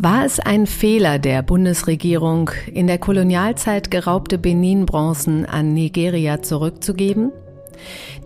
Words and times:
War 0.00 0.24
es 0.24 0.40
ein 0.40 0.66
Fehler 0.66 1.20
der 1.20 1.42
Bundesregierung, 1.42 2.50
in 2.72 2.88
der 2.88 2.98
Kolonialzeit 2.98 3.90
geraubte 3.90 4.36
Benin-Bronzen 4.36 5.46
an 5.46 5.74
Nigeria 5.74 6.42
zurückzugeben? 6.42 7.30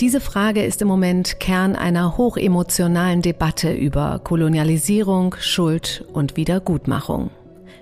Diese 0.01 0.21
Frage 0.21 0.65
ist 0.65 0.81
im 0.81 0.89
Moment 0.89 1.39
Kern 1.39 1.77
einer 1.77 2.17
hochemotionalen 2.17 3.21
Debatte 3.21 3.73
über 3.73 4.21
Kolonialisierung, 4.25 5.35
Schuld 5.39 6.05
und 6.13 6.37
Wiedergutmachung. 6.37 7.31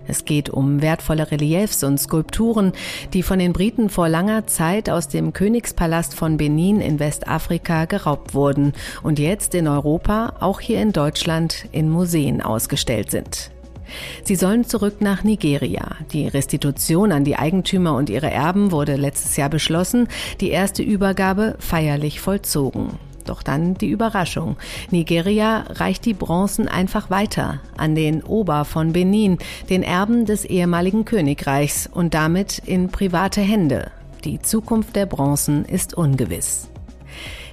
Es 0.07 0.25
geht 0.25 0.50
um 0.50 0.82
wertvolle 0.82 1.30
Reliefs 1.30 1.82
und 1.84 1.98
Skulpturen, 1.98 2.73
die 3.12 3.23
von 3.23 3.39
den 3.39 3.52
Briten 3.52 3.89
vor 3.89 4.09
langer 4.09 4.46
Zeit 4.46 4.91
aus 4.91 5.09
dem 5.09 5.32
Königspalast 5.32 6.14
von 6.14 6.37
Benin 6.37 6.80
in 6.80 6.98
Westafrika 6.98 7.87
geraubt 7.87 8.34
wurden 8.34 8.73
und 9.02 9.19
jetzt 9.19 9.55
in 9.55 9.69
Europa, 9.69 10.34
auch 10.41 10.61
hier 10.61 10.80
in 10.80 10.92
Deutschland, 10.92 11.66
in 11.73 11.88
Museen 11.88 12.42
ausgestellt 12.42 13.11
sind. 13.11 13.51
Sie 14.25 14.37
sollen 14.37 14.64
zurück 14.64 15.01
nach 15.01 15.25
Nigeria. 15.25 15.97
Die 16.12 16.27
Restitution 16.27 17.12
an 17.12 17.25
die 17.25 17.36
Eigentümer 17.36 17.95
und 17.95 18.11
ihre 18.11 18.30
Erben 18.30 18.73
wurde 18.73 18.97
letztes 18.97 19.36
Jahr 19.36 19.50
beschlossen, 19.50 20.09
die 20.41 20.50
erste 20.50 20.83
Übergabe 20.83 21.56
feierlich 21.59 22.20
vollzogen. 22.20 22.98
Doch 23.24 23.42
dann 23.42 23.74
die 23.74 23.88
Überraschung. 23.88 24.56
Nigeria 24.91 25.64
reicht 25.70 26.05
die 26.05 26.14
Bronzen 26.14 26.69
einfach 26.69 27.10
weiter 27.10 27.60
an 27.77 27.95
den 27.95 28.23
Ober 28.23 28.64
von 28.64 28.92
Benin, 28.92 29.38
den 29.70 29.83
Erben 29.83 30.27
des 30.27 30.45
ehemaligen 30.45 31.05
Königreichs 31.05 31.88
und 31.92 32.14
damit 32.14 32.59
in 32.59 32.88
private 32.88 33.41
Hände. 33.41 33.91
Die 34.24 34.41
Zukunft 34.41 34.97
der 34.97 35.06
Bronzen 35.06 35.64
ist 35.64 35.95
ungewiss. 35.95 36.69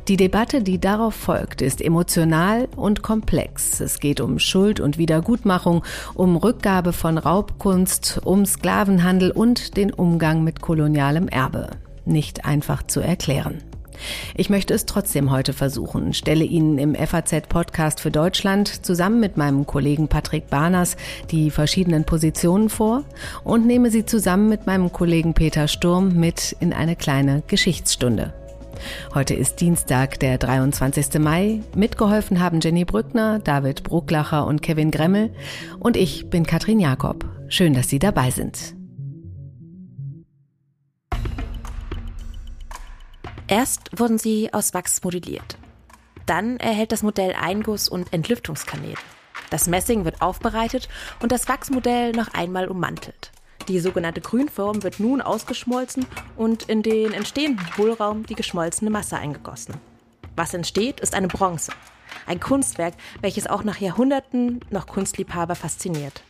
Die 0.08 0.18
Debatte, 0.18 0.64
die 0.64 0.80
darauf 0.80 1.14
folgt, 1.14 1.62
ist 1.62 1.82
emotional 1.82 2.68
und 2.76 3.04
komplex. 3.04 3.80
Es 3.80 4.00
geht 4.00 4.20
um 4.20 4.40
Schuld 4.40 4.80
und 4.80 4.98
Wiedergutmachung, 4.98 5.84
um 6.16 6.38
Rückgabe 6.38 6.92
von 6.92 7.18
Raubkunst, 7.18 8.20
um 8.24 8.46
Sklavenhandel 8.46 9.32
und 9.32 9.78
den 9.78 9.94
Umgang 9.94 10.44
mit 10.44 10.60
kolonialem 10.62 11.28
Erbe. 11.28 11.70
Nicht 12.06 12.46
einfach 12.46 12.84
zu 12.84 13.00
erklären. 13.00 13.62
Ich 14.36 14.50
möchte 14.50 14.74
es 14.74 14.86
trotzdem 14.86 15.32
heute 15.32 15.54
versuchen, 15.54 16.14
stelle 16.14 16.46
Ihnen 16.46 16.78
im 16.78 16.96
FAZ-Podcast 16.96 18.00
für 18.00 18.12
Deutschland 18.12 18.86
zusammen 18.86 19.20
mit 19.20 19.38
meinem 19.38 19.66
Kollegen 19.66 20.08
Patrick 20.08 20.48
Barners 20.50 20.98
die 21.32 21.52
verschiedenen 21.52 22.06
Positionen 22.06 22.70
vor 22.70 23.04
und 23.44 23.66
nehme 23.66 23.92
sie 23.92 24.06
zusammen 24.06 24.50
mit 24.50 24.68
meinem 24.68 24.92
Kollegen 24.92 25.34
Peter 25.34 25.68
Sturm 25.68 26.16
mit 26.16 26.56
in 26.60 26.74
eine 26.74 26.96
kleine 26.96 27.44
Geschichtsstunde. 27.48 28.34
Heute 29.14 29.36
ist 29.36 29.62
Dienstag, 29.62 30.20
der 30.20 30.38
23. 30.38 31.20
Mai. 31.20 31.62
Mitgeholfen 31.76 32.40
haben 32.40 32.62
Jenny 32.62 32.86
Brückner, 32.86 33.40
David 33.40 33.84
Brucklacher 33.84 34.48
und 34.48 34.62
Kevin 34.62 34.92
Gremmel. 34.92 35.32
Und 35.80 35.98
ich 35.98 36.30
bin 36.30 36.46
Katrin 36.46 36.80
Jakob. 36.80 37.26
Schön, 37.48 37.74
dass 37.74 37.90
Sie 37.90 38.00
dabei 38.00 38.32
sind. 38.32 38.81
Erst 43.52 44.00
wurden 44.00 44.18
sie 44.18 44.54
aus 44.54 44.74
Wachs 44.74 45.04
modelliert. 45.04 45.58
Dann 46.26 46.56
erhält 46.56 46.94
das 46.94 47.04
Modell 47.04 47.34
Einguss- 47.34 47.90
und 47.90 48.14
Entlüftungskanäle. 48.14 48.96
Das 49.50 49.68
Messing 49.68 50.06
wird 50.06 50.22
aufbereitet 50.22 50.88
und 51.22 51.34
das 51.34 51.50
Wachsmodell 51.50 52.14
noch 52.14 52.34
einmal 52.34 52.70
ummantelt. 52.70 53.34
Die 53.68 53.82
sogenannte 53.82 54.22
Grünform 54.22 54.84
wird 54.84 55.02
nun 55.02 55.20
ausgeschmolzen 55.20 56.06
und 56.38 56.70
in 56.70 56.82
den 56.82 57.12
entstehenden 57.12 57.68
Hohlraum 57.76 58.26
die 58.26 58.36
geschmolzene 58.36 58.90
Masse 58.90 59.18
eingegossen. 59.18 59.76
Was 60.38 60.54
entsteht, 60.54 61.02
ist 61.02 61.14
eine 61.14 61.28
Bronze. 61.28 61.74
Ein 62.28 62.40
Kunstwerk, 62.40 62.94
welches 63.20 63.48
auch 63.48 63.66
nach 63.66 63.82
Jahrhunderten 63.82 64.62
noch 64.70 64.88
Kunstliebhaber 64.88 65.56
fasziniert. 65.56 66.24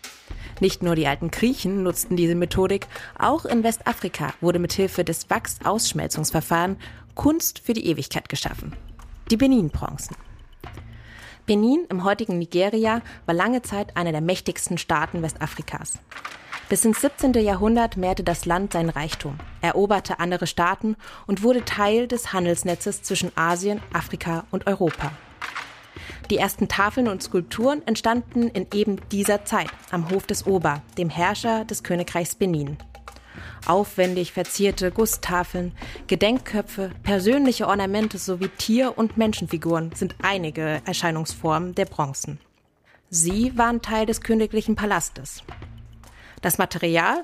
Nicht 0.60 0.84
nur 0.84 0.96
die 0.96 1.08
alten 1.08 1.32
Griechen 1.32 1.82
nutzten 1.82 2.16
diese 2.16 2.36
Methodik, 2.36 2.88
auch 3.18 3.46
in 3.46 3.64
Westafrika 3.64 4.34
wurde 4.42 4.60
mithilfe 4.60 5.04
des 5.04 5.30
Wachsausschmelzungsverfahrens 5.30 6.78
Kunst 7.16 7.60
für 7.60 7.74
die 7.74 7.86
Ewigkeit 7.88 8.30
geschaffen. 8.30 8.74
Die 9.30 9.38
Benin-Bronzen. 9.38 10.16
Benin 11.46 11.86
im 11.90 12.04
heutigen 12.04 12.38
Nigeria 12.38 13.02
war 13.26 13.36
lange 13.36 13.62
Zeit 13.62 13.98
einer 13.98 14.12
der 14.12 14.22
mächtigsten 14.22 14.78
Staaten 14.78 15.22
Westafrikas. 15.22 16.00
Bis 16.70 16.86
ins 16.86 17.02
17. 17.02 17.34
Jahrhundert 17.34 17.98
mehrte 17.98 18.24
das 18.24 18.46
Land 18.46 18.74
seinen 18.74 18.90
Reichtum, 18.90 19.38
eroberte 19.62 20.20
andere 20.20 20.48
Staaten 20.48 20.96
und 21.28 21.44
wurde 21.44 21.66
Teil 21.66 22.08
des 22.08 22.32
Handelsnetzes 22.32 23.02
zwischen 23.04 23.36
Asien, 23.36 23.82
Afrika 23.92 24.46
und 24.52 24.68
Europa. 24.68 25.12
Die 26.30 26.38
ersten 26.38 26.70
Tafeln 26.70 27.10
und 27.10 27.22
Skulpturen 27.22 27.86
entstanden 27.86 28.44
in 28.44 28.68
eben 28.74 29.02
dieser 29.12 29.44
Zeit 29.44 29.68
am 29.92 30.10
Hof 30.12 30.26
des 30.26 30.48
Ober, 30.48 30.82
dem 30.98 31.10
Herrscher 31.10 31.66
des 31.66 31.84
Königreichs 31.84 32.36
Benin. 32.36 32.78
Aufwendig 33.68 34.32
verzierte 34.32 34.92
Gusstafeln, 34.92 35.74
Gedenkköpfe, 36.08 36.92
persönliche 37.04 37.68
Ornamente 37.68 38.18
sowie 38.18 38.50
Tier- 38.50 38.98
und 38.98 39.18
Menschenfiguren 39.18 39.92
sind 39.94 40.16
einige 40.24 40.82
Erscheinungsformen 40.86 41.76
der 41.76 41.86
Bronzen. 41.86 42.40
Sie 43.10 43.58
waren 43.58 43.82
Teil 43.82 44.06
des 44.06 44.22
königlichen 44.22 44.76
Palastes. 44.76 45.44
Das 46.42 46.58
Material 46.58 47.24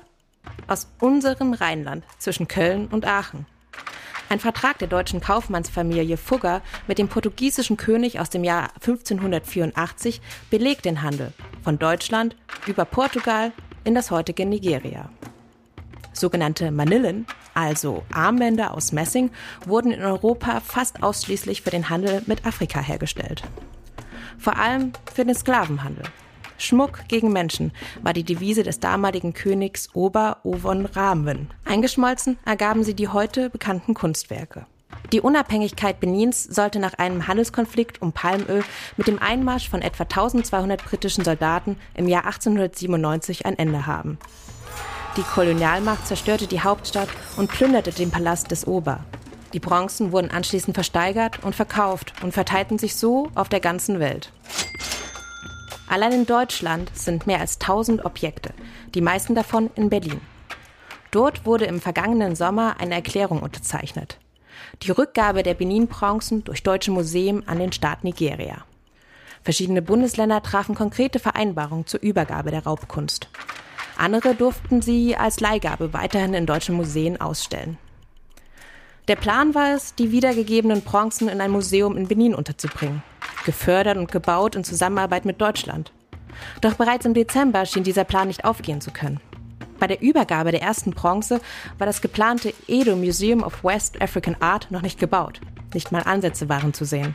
aus 0.68 0.88
unserem 1.00 1.54
Rheinland 1.54 2.04
zwischen 2.18 2.46
Köln 2.46 2.86
und 2.86 3.04
Aachen. 3.04 3.46
Ein 4.28 4.40
Vertrag 4.40 4.78
der 4.78 4.88
deutschen 4.88 5.20
Kaufmannsfamilie 5.20 6.18
Fugger 6.18 6.62
mit 6.86 6.98
dem 6.98 7.08
portugiesischen 7.08 7.78
König 7.78 8.20
aus 8.20 8.28
dem 8.28 8.44
Jahr 8.44 8.70
1584 8.74 10.20
belegt 10.50 10.84
den 10.84 11.02
Handel 11.02 11.32
von 11.62 11.78
Deutschland 11.78 12.36
über 12.66 12.84
Portugal 12.84 13.52
in 13.84 13.94
das 13.94 14.10
heutige 14.10 14.44
Nigeria. 14.44 15.08
Sogenannte 16.18 16.70
Manillen, 16.70 17.26
also 17.54 18.04
Armbänder 18.12 18.74
aus 18.74 18.92
Messing, 18.92 19.30
wurden 19.64 19.92
in 19.92 20.02
Europa 20.02 20.60
fast 20.60 21.02
ausschließlich 21.02 21.62
für 21.62 21.70
den 21.70 21.88
Handel 21.88 22.22
mit 22.26 22.46
Afrika 22.46 22.80
hergestellt. 22.80 23.42
Vor 24.38 24.56
allem 24.56 24.92
für 25.14 25.24
den 25.24 25.34
Sklavenhandel. 25.34 26.04
Schmuck 26.58 27.06
gegen 27.08 27.32
Menschen 27.32 27.72
war 28.02 28.12
die 28.12 28.24
Devise 28.24 28.64
des 28.64 28.80
damaligen 28.80 29.32
Königs 29.32 29.90
Ober 29.94 30.38
Ovon 30.42 30.86
Rahmen. 30.86 31.50
Eingeschmolzen 31.64 32.36
ergaben 32.44 32.82
sie 32.82 32.94
die 32.94 33.08
heute 33.08 33.48
bekannten 33.48 33.94
Kunstwerke. 33.94 34.66
Die 35.12 35.20
Unabhängigkeit 35.20 36.00
Benins 36.00 36.44
sollte 36.44 36.80
nach 36.80 36.94
einem 36.94 37.26
Handelskonflikt 37.28 38.02
um 38.02 38.12
Palmöl 38.12 38.62
mit 38.96 39.06
dem 39.06 39.18
Einmarsch 39.20 39.70
von 39.70 39.80
etwa 39.80 40.02
1200 40.02 40.84
britischen 40.84 41.24
Soldaten 41.24 41.76
im 41.94 42.08
Jahr 42.08 42.26
1897 42.26 43.46
ein 43.46 43.58
Ende 43.58 43.86
haben. 43.86 44.18
Die 45.18 45.24
Kolonialmacht 45.24 46.06
zerstörte 46.06 46.46
die 46.46 46.60
Hauptstadt 46.60 47.08
und 47.36 47.50
plünderte 47.50 47.90
den 47.90 48.12
Palast 48.12 48.52
des 48.52 48.68
Ober. 48.68 49.00
Die 49.52 49.58
Bronzen 49.58 50.12
wurden 50.12 50.30
anschließend 50.30 50.76
versteigert 50.76 51.42
und 51.42 51.56
verkauft 51.56 52.12
und 52.22 52.30
verteilten 52.30 52.78
sich 52.78 52.94
so 52.94 53.28
auf 53.34 53.48
der 53.48 53.58
ganzen 53.58 53.98
Welt. 53.98 54.30
Allein 55.88 56.12
in 56.12 56.26
Deutschland 56.26 56.92
sind 56.94 57.26
mehr 57.26 57.40
als 57.40 57.58
1000 57.60 58.04
Objekte, 58.04 58.54
die 58.94 59.00
meisten 59.00 59.34
davon 59.34 59.70
in 59.74 59.90
Berlin. 59.90 60.20
Dort 61.10 61.44
wurde 61.44 61.64
im 61.64 61.80
vergangenen 61.80 62.36
Sommer 62.36 62.76
eine 62.78 62.94
Erklärung 62.94 63.42
unterzeichnet. 63.42 64.20
Die 64.84 64.92
Rückgabe 64.92 65.42
der 65.42 65.54
Benin-Bronzen 65.54 66.44
durch 66.44 66.62
deutsche 66.62 66.92
Museen 66.92 67.42
an 67.48 67.58
den 67.58 67.72
Staat 67.72 68.04
Nigeria. 68.04 68.64
Verschiedene 69.42 69.82
Bundesländer 69.82 70.44
trafen 70.44 70.76
konkrete 70.76 71.18
Vereinbarungen 71.18 71.88
zur 71.88 72.02
Übergabe 72.02 72.52
der 72.52 72.62
Raubkunst. 72.62 73.28
Andere 73.98 74.34
durften 74.34 74.80
sie 74.80 75.16
als 75.16 75.40
Leihgabe 75.40 75.92
weiterhin 75.92 76.34
in 76.34 76.46
deutschen 76.46 76.74
Museen 76.74 77.20
ausstellen. 77.20 77.76
Der 79.08 79.16
Plan 79.16 79.54
war 79.54 79.74
es, 79.74 79.94
die 79.94 80.12
wiedergegebenen 80.12 80.82
Bronzen 80.82 81.28
in 81.28 81.40
ein 81.40 81.50
Museum 81.50 81.96
in 81.96 82.08
Benin 82.08 82.34
unterzubringen 82.34 83.02
gefördert 83.48 83.96
und 83.96 84.12
gebaut 84.12 84.56
in 84.56 84.62
Zusammenarbeit 84.62 85.24
mit 85.24 85.40
Deutschland. 85.40 85.90
Doch 86.60 86.74
bereits 86.74 87.06
im 87.06 87.14
Dezember 87.14 87.64
schien 87.64 87.82
dieser 87.82 88.04
Plan 88.04 88.28
nicht 88.28 88.44
aufgehen 88.44 88.82
zu 88.82 88.90
können. 88.90 89.20
Bei 89.78 89.86
der 89.86 90.02
Übergabe 90.02 90.50
der 90.50 90.60
ersten 90.60 90.90
Bronze 90.90 91.40
war 91.78 91.86
das 91.86 92.02
geplante 92.02 92.52
Edo 92.66 92.94
Museum 92.94 93.42
of 93.42 93.64
West 93.64 94.02
African 94.02 94.36
Art 94.40 94.70
noch 94.70 94.82
nicht 94.82 94.98
gebaut. 94.98 95.40
Nicht 95.72 95.92
mal 95.92 96.02
Ansätze 96.02 96.50
waren 96.50 96.74
zu 96.74 96.84
sehen. 96.84 97.14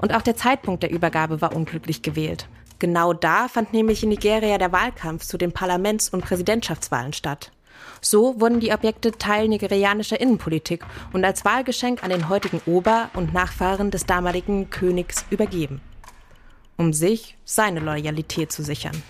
Und 0.00 0.14
auch 0.14 0.22
der 0.22 0.36
Zeitpunkt 0.36 0.84
der 0.84 0.92
Übergabe 0.92 1.40
war 1.40 1.54
unglücklich 1.54 2.02
gewählt. 2.02 2.46
Genau 2.80 3.12
da 3.12 3.46
fand 3.46 3.74
nämlich 3.74 4.02
in 4.02 4.08
Nigeria 4.08 4.56
der 4.58 4.72
Wahlkampf 4.72 5.24
zu 5.24 5.36
den 5.38 5.52
Parlaments- 5.52 6.08
und 6.08 6.24
Präsidentschaftswahlen 6.24 7.12
statt. 7.12 7.52
So 8.00 8.40
wurden 8.40 8.58
die 8.58 8.72
Objekte 8.72 9.12
Teil 9.12 9.48
nigerianischer 9.48 10.18
Innenpolitik 10.18 10.84
und 11.12 11.24
als 11.24 11.44
Wahlgeschenk 11.44 12.02
an 12.02 12.08
den 12.08 12.30
heutigen 12.30 12.62
Ober- 12.64 13.10
und 13.12 13.34
Nachfahren 13.34 13.90
des 13.90 14.06
damaligen 14.06 14.70
Königs 14.70 15.26
übergeben, 15.28 15.82
um 16.78 16.94
sich 16.94 17.36
seine 17.44 17.80
Loyalität 17.80 18.50
zu 18.50 18.62
sichern. 18.62 19.02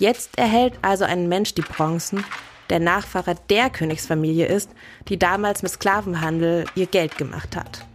Jetzt 0.00 0.36
erhält 0.36 0.74
also 0.82 1.04
ein 1.04 1.28
Mensch 1.28 1.54
die 1.54 1.62
Bronzen, 1.62 2.24
der 2.68 2.80
Nachfahre 2.80 3.36
der 3.48 3.70
Königsfamilie 3.70 4.46
ist, 4.46 4.70
die 5.08 5.20
damals 5.20 5.62
mit 5.62 5.70
Sklavenhandel 5.70 6.64
ihr 6.74 6.86
Geld 6.86 7.16
gemacht 7.16 7.54
hat. 7.54 7.86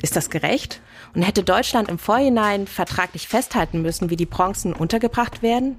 Ist 0.00 0.16
das 0.16 0.30
gerecht? 0.30 0.80
Und 1.14 1.22
hätte 1.22 1.42
Deutschland 1.42 1.88
im 1.88 1.98
Vorhinein 1.98 2.66
vertraglich 2.66 3.28
festhalten 3.28 3.82
müssen, 3.82 4.10
wie 4.10 4.16
die 4.16 4.26
Bronzen 4.26 4.72
untergebracht 4.72 5.42
werden? 5.42 5.76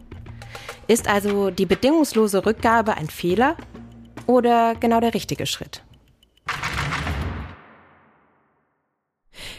Ist 0.88 1.08
also 1.08 1.50
die 1.50 1.66
bedingungslose 1.66 2.46
Rückgabe 2.46 2.96
ein 2.96 3.08
Fehler 3.08 3.58
oder 4.28 4.76
genau 4.76 5.00
der 5.00 5.14
richtige 5.14 5.46
Schritt? 5.46 5.82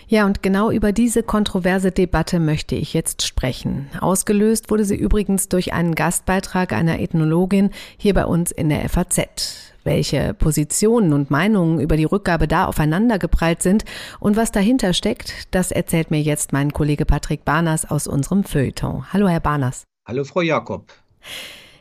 Ja, 0.06 0.26
und 0.26 0.42
genau 0.42 0.70
über 0.70 0.92
diese 0.92 1.22
kontroverse 1.22 1.90
Debatte 1.90 2.38
möchte 2.38 2.76
ich 2.76 2.92
jetzt 2.92 3.26
sprechen. 3.26 3.88
Ausgelöst 4.00 4.70
wurde 4.70 4.84
sie 4.84 4.96
übrigens 4.96 5.48
durch 5.48 5.72
einen 5.72 5.94
Gastbeitrag 5.94 6.72
einer 6.72 7.00
Ethnologin 7.00 7.70
hier 7.96 8.14
bei 8.14 8.26
uns 8.26 8.52
in 8.52 8.68
der 8.68 8.88
FAZ. 8.88 9.73
Welche 9.84 10.34
Positionen 10.34 11.12
und 11.12 11.30
Meinungen 11.30 11.78
über 11.78 11.96
die 11.96 12.04
Rückgabe 12.04 12.48
da 12.48 12.64
aufeinandergeprallt 12.64 13.62
sind 13.62 13.84
und 14.18 14.36
was 14.36 14.50
dahinter 14.50 14.94
steckt, 14.94 15.32
das 15.50 15.70
erzählt 15.70 16.10
mir 16.10 16.22
jetzt 16.22 16.52
mein 16.52 16.72
Kollege 16.72 17.04
Patrick 17.04 17.44
Barners 17.44 17.88
aus 17.88 18.06
unserem 18.06 18.44
Feuilleton. 18.44 19.12
Hallo, 19.12 19.28
Herr 19.28 19.40
Barners. 19.40 19.84
Hallo, 20.06 20.24
Frau 20.24 20.40
Jakob. 20.40 20.92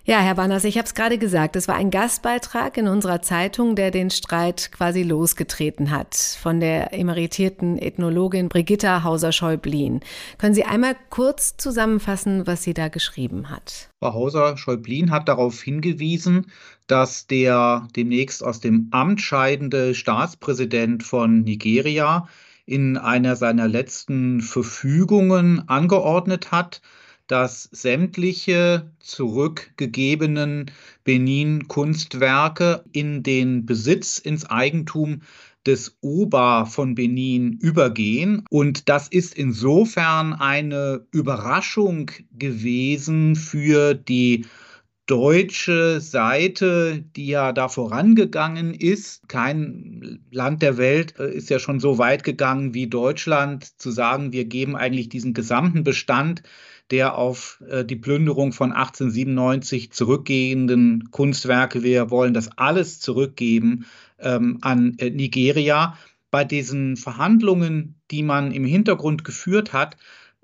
Ja, 0.06 0.20
Herr 0.20 0.36
Banners, 0.36 0.66
ich 0.66 0.78
habe 0.78 0.86
es 0.86 0.96
gerade 0.96 1.18
gesagt, 1.18 1.56
es 1.56 1.70
war 1.70 1.76
ein 1.76 1.90
Gastbeitrag 1.90 2.76
in 2.76 2.90
unserer 2.90 3.22
Zeitung, 3.22 3.78
der 3.78 3.90
den 3.90 4.10
Streit 4.10 4.70
quasi 4.74 5.02
losgetreten 5.02 5.92
hat 5.92 6.14
von 6.14 6.60
der 6.60 6.92
emeritierten 6.92 7.78
Ethnologin 7.78 8.50
Brigitta 8.50 9.04
Hauser-Schäublin. 9.06 10.02
Können 10.38 10.56
Sie 10.56 10.66
einmal 10.66 10.98
kurz 11.10 11.56
zusammenfassen, 11.56 12.46
was 12.46 12.64
sie 12.64 12.74
da 12.74 12.90
geschrieben 12.90 13.50
hat? 13.50 13.92
Frau 14.02 14.14
Hauser-Schäublin 14.14 15.10
hat 15.10 15.30
darauf 15.30 15.62
hingewiesen, 15.62 16.48
dass 16.88 17.26
der 17.28 17.88
demnächst 17.96 18.44
aus 18.44 18.60
dem 18.60 18.90
Amt 18.92 19.22
scheidende 19.22 19.96
Staatspräsident 19.96 21.04
von 21.04 21.44
Nigeria 21.44 22.28
in 22.66 22.98
einer 22.98 23.38
seiner 23.38 23.70
letzten 23.70 24.42
Verfügungen 24.42 25.70
angeordnet 25.70 26.52
hat, 26.52 26.82
dass 27.28 27.64
sämtliche 27.72 28.92
zurückgegebenen 29.00 30.72
Benin-Kunstwerke 31.04 32.84
in 32.92 33.24
den 33.24 33.66
Besitz, 33.66 34.18
ins 34.18 34.46
Eigentum 34.46 35.22
des 35.66 35.98
Oba 36.02 36.66
von 36.66 36.96
Benin 36.96 37.54
übergehen. 37.54 38.44
Und 38.50 38.90
das 38.90 39.08
ist 39.08 39.34
insofern 39.34 40.34
eine 40.34 41.06
Überraschung 41.12 42.12
gewesen 42.32 43.36
für 43.36 43.94
die 43.94 44.46
deutsche 45.06 46.00
Seite, 46.00 47.04
die 47.16 47.28
ja 47.28 47.52
da 47.52 47.68
vorangegangen 47.68 48.74
ist. 48.74 49.28
Kein 49.28 50.24
Land 50.32 50.62
der 50.62 50.78
Welt 50.78 51.20
äh, 51.20 51.34
ist 51.34 51.50
ja 51.50 51.60
schon 51.60 51.80
so 51.80 51.98
weit 51.98 52.24
gegangen 52.24 52.74
wie 52.74 52.88
Deutschland, 52.88 53.80
zu 53.80 53.92
sagen, 53.92 54.32
wir 54.32 54.46
geben 54.46 54.76
eigentlich 54.78 55.10
diesen 55.10 55.34
gesamten 55.34 55.84
Bestand 55.84 56.44
der 56.92 57.18
auf 57.18 57.62
äh, 57.70 57.86
die 57.86 57.96
Plünderung 57.96 58.54
von 58.54 58.72
1897 58.72 59.92
zurückgehenden 59.92 61.10
Kunstwerke. 61.12 61.84
Wir 61.84 62.12
wollen 62.12 62.34
das 62.34 62.58
alles 62.58 63.00
zurückgeben 63.00 63.86
ähm, 64.20 64.60
an 64.62 64.96
äh, 64.98 65.10
Nigeria. 65.10 65.98
Bei 66.32 66.44
diesen 66.44 66.98
Verhandlungen, 66.98 67.96
die 68.12 68.24
man 68.24 68.52
im 68.52 68.66
Hintergrund 68.66 69.24
geführt 69.24 69.72
hat, 69.72 69.98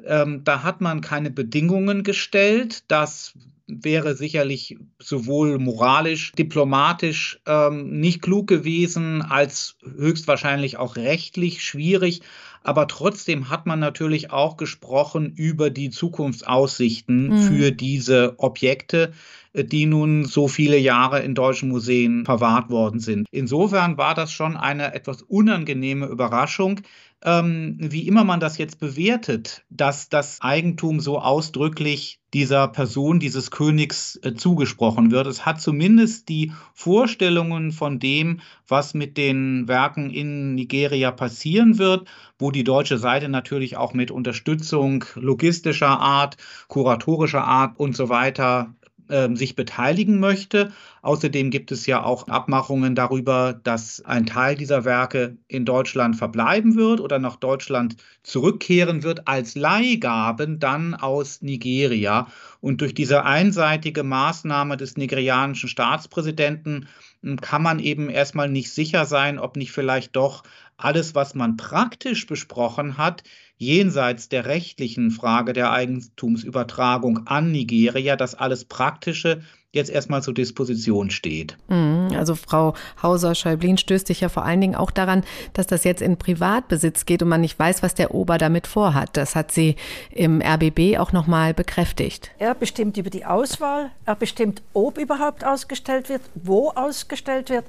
ähm, 0.05 0.43
da 0.43 0.63
hat 0.63 0.81
man 0.81 1.01
keine 1.01 1.31
Bedingungen 1.31 2.03
gestellt. 2.03 2.83
Das 2.87 3.33
wäre 3.69 4.15
sicherlich 4.15 4.77
sowohl 4.99 5.59
moralisch, 5.59 6.31
diplomatisch 6.33 7.39
ähm, 7.45 7.99
nicht 7.99 8.21
klug 8.21 8.47
gewesen, 8.47 9.21
als 9.21 9.77
höchstwahrscheinlich 9.97 10.77
auch 10.77 10.95
rechtlich 10.95 11.63
schwierig. 11.63 12.21
Aber 12.63 12.87
trotzdem 12.87 13.49
hat 13.49 13.65
man 13.65 13.79
natürlich 13.79 14.31
auch 14.31 14.57
gesprochen 14.57 15.31
über 15.35 15.69
die 15.69 15.89
Zukunftsaussichten 15.89 17.29
mhm. 17.29 17.41
für 17.41 17.71
diese 17.71 18.35
Objekte, 18.37 19.13
äh, 19.53 19.63
die 19.63 19.85
nun 19.85 20.25
so 20.25 20.47
viele 20.47 20.77
Jahre 20.77 21.21
in 21.21 21.35
deutschen 21.35 21.69
Museen 21.69 22.25
verwahrt 22.25 22.69
worden 22.69 22.99
sind. 22.99 23.27
Insofern 23.31 23.97
war 23.97 24.13
das 24.13 24.31
schon 24.31 24.57
eine 24.57 24.93
etwas 24.93 25.21
unangenehme 25.21 26.07
Überraschung, 26.07 26.81
ähm, 27.23 27.75
wie 27.79 28.07
immer 28.07 28.23
man 28.23 28.39
das 28.39 28.57
jetzt 28.57 28.79
bewertet, 28.79 29.65
dass 29.69 30.09
das 30.09 30.39
Eigentum 30.41 30.99
so 30.99 31.19
ausdrücklich 31.19 32.19
dieser 32.33 32.67
Person, 32.67 33.19
dieses 33.19 33.51
Königs 33.51 34.19
äh, 34.23 34.35
zugesprochen 34.35 35.11
wird. 35.11 35.27
Es 35.27 35.45
hat 35.45 35.59
zumindest 35.59 36.29
die 36.29 36.53
Vorstellungen 36.73 37.71
von 37.71 37.99
dem, 37.99 38.39
was 38.67 38.93
mit 38.93 39.17
den 39.17 39.67
Werken 39.67 40.11
in 40.11 40.55
Nigeria 40.55 41.11
passieren 41.11 41.77
wird, 41.77 42.07
wo 42.37 42.51
die 42.51 42.63
deutsche 42.63 42.97
Seite 42.97 43.27
natürlich 43.27 43.75
auch 43.75 43.93
mit 43.93 44.11
Unterstützung 44.11 45.03
logistischer 45.15 45.99
Art, 45.99 46.37
kuratorischer 46.67 47.43
Art 47.43 47.79
und 47.79 47.95
so 47.95 48.09
weiter 48.09 48.73
ähm, 49.09 49.35
sich 49.35 49.55
beteiligen 49.55 50.19
möchte. 50.19 50.71
Außerdem 51.01 51.49
gibt 51.49 51.71
es 51.71 51.85
ja 51.85 52.03
auch 52.03 52.27
Abmachungen 52.27 52.95
darüber, 52.95 53.59
dass 53.63 54.01
ein 54.05 54.25
Teil 54.25 54.55
dieser 54.55 54.85
Werke 54.85 55.37
in 55.47 55.65
Deutschland 55.65 56.15
verbleiben 56.15 56.75
wird 56.75 56.99
oder 56.99 57.19
nach 57.19 57.35
Deutschland 57.35 57.95
zurückkehren 58.23 59.03
wird 59.03 59.27
als 59.27 59.55
Leihgaben 59.55 60.59
dann 60.59 60.93
aus 60.93 61.41
Nigeria. 61.41 62.27
Und 62.61 62.81
durch 62.81 62.93
diese 62.93 63.25
einseitige 63.25 64.03
Maßnahme 64.03 64.77
des 64.77 64.97
nigerianischen 64.97 65.69
Staatspräsidenten 65.69 66.87
hm, 67.23 67.39
kann 67.41 67.63
man 67.63 67.79
eben 67.79 68.09
erstmal 68.09 68.49
nicht 68.49 68.71
sicher 68.71 69.05
sein, 69.05 69.39
ob 69.39 69.55
nicht 69.55 69.71
vielleicht 69.71 70.15
doch 70.15 70.43
alles, 70.77 71.15
was 71.15 71.35
man 71.35 71.57
praktisch 71.57 72.25
besprochen 72.25 72.97
hat, 72.97 73.23
jenseits 73.59 74.29
der 74.29 74.45
rechtlichen 74.45 75.11
Frage 75.11 75.53
der 75.53 75.71
Eigentumsübertragung 75.71 77.27
an 77.27 77.51
Nigeria, 77.51 78.15
das 78.15 78.33
alles 78.33 78.65
Praktische 78.65 79.41
jetzt 79.71 79.91
erstmal 79.91 80.23
zur 80.23 80.33
Disposition 80.33 81.11
steht. 81.11 81.57
Mhm. 81.67 82.07
Also 82.15 82.33
Frau 82.35 82.73
Hauser-Schäublin 83.03 83.77
stößt 83.77 84.07
sich 84.07 84.21
ja 84.21 84.29
vor 84.29 84.43
allen 84.43 84.61
Dingen 84.61 84.75
auch 84.75 84.89
daran, 84.89 85.23
dass 85.53 85.67
das 85.67 85.83
jetzt 85.83 86.01
in 86.01 86.17
Privatbesitz 86.17 87.05
geht 87.05 87.21
und 87.21 87.29
man 87.29 87.41
nicht 87.41 87.59
weiß, 87.59 87.83
was 87.83 87.93
der 87.93 88.15
Ober 88.15 88.37
damit 88.37 88.65
vorhat. 88.65 89.15
Das 89.15 89.35
hat 89.35 89.51
sie 89.51 89.75
im 90.09 90.41
RBB 90.41 90.97
auch 90.97 91.11
nochmal 91.11 91.53
bekräftigt. 91.53 92.31
Er 92.39 92.55
bestimmt 92.55 92.97
über 92.97 93.11
die 93.11 93.25
Auswahl, 93.25 93.91
er 94.05 94.15
bestimmt, 94.15 94.63
ob 94.73 94.97
überhaupt 94.97 95.45
ausgestellt 95.45 96.09
wird, 96.09 96.21
wo 96.33 96.69
ausgestellt 96.69 97.49
wird, 97.49 97.65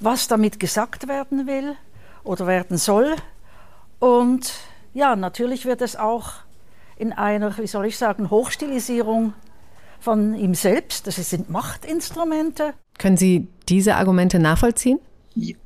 was 0.00 0.26
damit 0.26 0.58
gesagt 0.58 1.06
werden 1.06 1.46
will 1.46 1.76
oder 2.24 2.46
werden 2.46 2.78
soll. 2.78 3.14
Und 4.00 4.52
ja, 4.98 5.14
natürlich 5.14 5.64
wird 5.64 5.80
es 5.80 5.94
auch 5.94 6.32
in 6.96 7.12
einer, 7.12 7.56
wie 7.56 7.68
soll 7.68 7.86
ich 7.86 7.96
sagen, 7.96 8.30
Hochstilisierung 8.30 9.32
von 10.00 10.34
ihm 10.34 10.54
selbst. 10.54 11.06
Das 11.06 11.16
sind 11.16 11.48
Machtinstrumente. 11.48 12.74
Können 12.98 13.16
Sie 13.16 13.46
diese 13.68 13.94
Argumente 13.94 14.40
nachvollziehen? 14.40 14.98